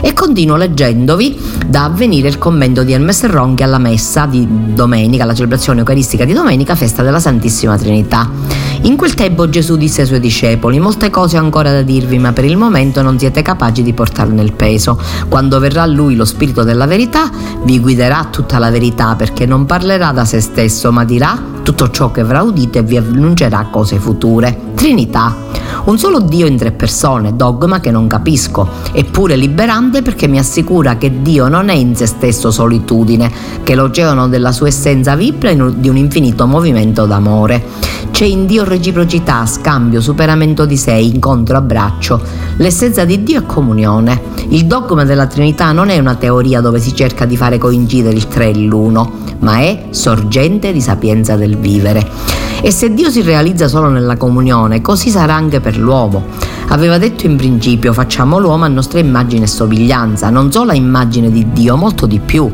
[0.00, 5.34] E continuo leggendovi da avvenire il commento di Hermes Ronchi alla messa di domenica, la
[5.34, 8.28] celebrazione eucaristica di domenica, festa della Santissima Trinità.
[8.84, 12.32] In quel tempo Gesù disse ai suoi discepoli: Molte cose ho ancora da dirvi, ma
[12.32, 15.00] per il momento non siete capaci di portarne il peso.
[15.28, 17.30] Quando verrà Lui, lo Spirito della verità,
[17.62, 22.10] vi guiderà tutta la verità, perché non parlerà da se stesso, ma dirà tutto ciò
[22.10, 24.70] che avrà udito vi annuncerà cose future.
[24.74, 25.50] Trinità.
[25.84, 30.96] Un solo Dio in tre persone, dogma che non capisco, eppure liberante perché mi assicura
[30.96, 33.30] che Dio non è in se stesso solitudine,
[33.62, 37.64] che l'oceano della sua essenza vibra di un infinito movimento d'amore.
[38.10, 42.20] C'è in Dio reciprocità, scambio, superamento di sé, incontro, abbraccio.
[42.56, 44.20] L'essenza di Dio è comunione.
[44.48, 48.28] Il dogma della Trinità non è una teoria dove si cerca di fare coincidere il
[48.28, 52.08] tre e l'uno, ma è sorgente di sapienza del vivere.
[52.62, 56.24] E se Dio si realizza solo nella comunione, così sarà anche per l'uomo.
[56.68, 61.30] Aveva detto in principio facciamo l'uomo a nostra immagine e somiglianza, non solo a immagine
[61.30, 62.50] di Dio, molto di più.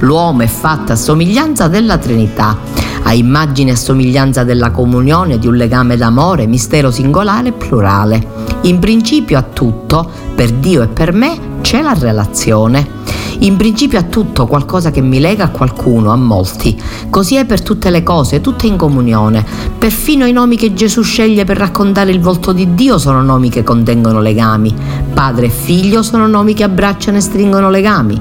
[0.00, 2.56] L'uomo è fatto a somiglianza della Trinità,
[3.02, 8.26] a immagine e somiglianza della comunione, di un legame d'amore, mistero singolare e plurale.
[8.62, 13.17] In principio a tutto, per Dio e per me, c'è la relazione.
[13.40, 16.76] In principio a tutto qualcosa che mi lega a qualcuno, a molti.
[17.08, 19.44] Così è per tutte le cose, tutte in comunione.
[19.78, 23.62] Perfino i nomi che Gesù sceglie per raccontare il volto di Dio sono nomi che
[23.62, 24.74] contengono legami.
[25.14, 28.20] Padre e figlio sono nomi che abbracciano e stringono legami.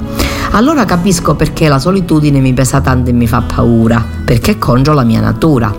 [0.52, 5.04] Allora capisco perché la solitudine mi pesa tanto e mi fa paura, perché congio la
[5.04, 5.76] mia natura.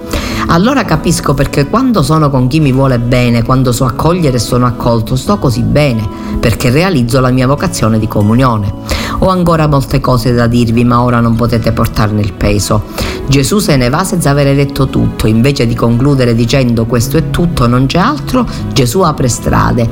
[0.49, 4.67] Allora capisco perché quando sono con chi mi vuole bene, quando so accogliere e sono
[4.67, 6.09] accolto, sto così bene,
[6.41, 8.98] perché realizzo la mia vocazione di comunione.
[9.21, 12.85] Ho ancora molte cose da dirvi, ma ora non potete portarne il peso.
[13.27, 17.67] Gesù se ne va senza avere detto tutto, invece di concludere dicendo questo è tutto,
[17.67, 19.89] non c'è altro, Gesù apre strade,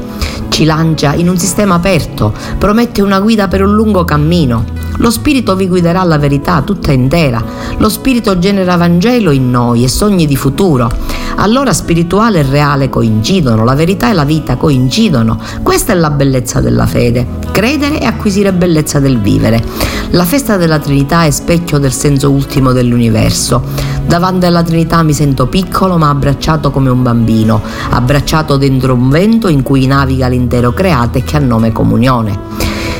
[0.48, 4.64] ci lancia in un sistema aperto, promette una guida per un lungo cammino.
[4.98, 7.44] Lo Spirito vi guiderà alla verità tutta intera.
[7.76, 10.90] Lo Spirito genera Vangelo in noi e sogni di futuro.
[11.38, 15.38] Allora spirituale e reale coincidono, la verità e la vita coincidono.
[15.62, 19.62] Questa è la bellezza della fede, credere e acquisire bellezza del vivere.
[20.10, 23.62] La festa della Trinità è specchio del senso ultimo dell'universo.
[24.06, 27.60] Davanti alla Trinità mi sento piccolo ma abbracciato come un bambino,
[27.90, 32.38] abbracciato dentro un vento in cui naviga l'intero creato e che ha nome comunione.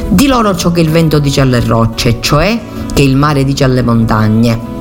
[0.08, 2.60] Di loro ciò che il vento dice alle rocce, cioè
[2.92, 4.75] che il mare dice alle montagne.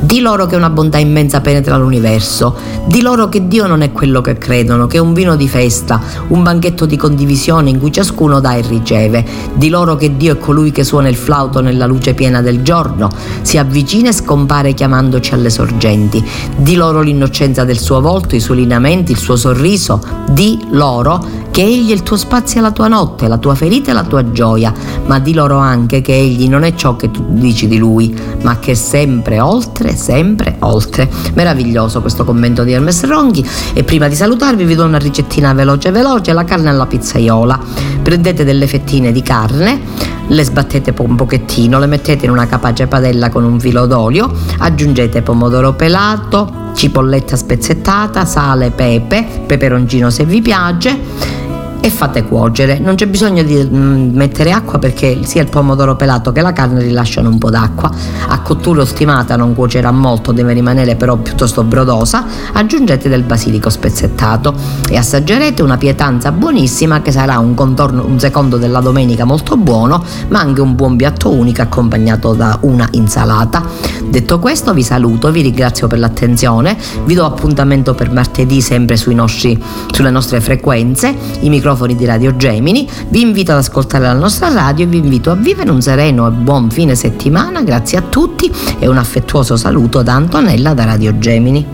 [0.00, 2.54] Di loro che una bontà immensa penetra l'universo,
[2.86, 6.00] di loro che Dio non è quello che credono, che è un vino di festa,
[6.28, 9.24] un banchetto di condivisione in cui ciascuno dà e riceve,
[9.54, 13.10] di loro che Dio è colui che suona il flauto nella luce piena del giorno,
[13.42, 16.24] si avvicina e scompare chiamandoci alle sorgenti,
[16.56, 21.64] di loro l'innocenza del suo volto, i suoi lineamenti, il suo sorriso, di loro che
[21.64, 24.30] egli è il tuo spazio e la tua notte, la tua ferita e la tua
[24.30, 24.72] gioia,
[25.06, 28.60] ma di loro anche che egli non è ciò che tu dici di lui, ma
[28.60, 31.08] che è sempre oltre, sempre oltre.
[31.34, 35.90] Meraviglioso questo commento di Hermes Ronghi e prima di salutarvi vi do una ricettina veloce
[35.90, 37.58] veloce, la carne alla pizzaiola.
[38.02, 39.80] Prendete delle fettine di carne,
[40.28, 45.22] le sbattete un pochettino, le mettete in una capace padella con un filo d'olio, aggiungete
[45.22, 51.46] pomodoro pelato, cipolletta spezzettata, sale, pepe, peperoncino se vi piace
[51.80, 52.78] e fate cuocere.
[52.78, 56.82] Non c'è bisogno di mm, mettere acqua perché sia il pomodoro pelato che la carne
[56.82, 57.90] rilasciano un po' d'acqua.
[58.28, 62.24] A cottura ottimata non cuocerà molto, deve rimanere però piuttosto brodosa.
[62.52, 64.54] Aggiungete del basilico spezzettato
[64.88, 70.02] e assaggerete una pietanza buonissima che sarà un contorno, un secondo della domenica molto buono,
[70.28, 73.62] ma anche un buon piatto unico accompagnato da una insalata.
[74.08, 79.60] Detto questo vi saluto, vi ringrazio per l'attenzione, vi do appuntamento per martedì sempre nostri,
[79.92, 81.48] sulle nostre frequenze, i
[81.78, 85.36] microfoni di Radio Gemini, vi invito ad ascoltare la nostra radio e vi invito a
[85.36, 90.14] vivere un sereno e buon fine settimana, grazie a tutti e un affettuoso saluto da
[90.14, 91.64] Antonella da Radio Gemini.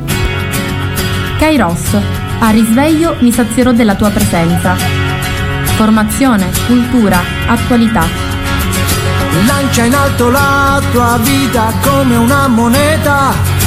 [1.38, 1.96] Kairos.
[2.40, 4.74] A risveglio mi sazierò della tua presenza.
[5.76, 8.04] Formazione, cultura, attualità.
[9.46, 13.53] Lancia in alto la tua vita come una moneta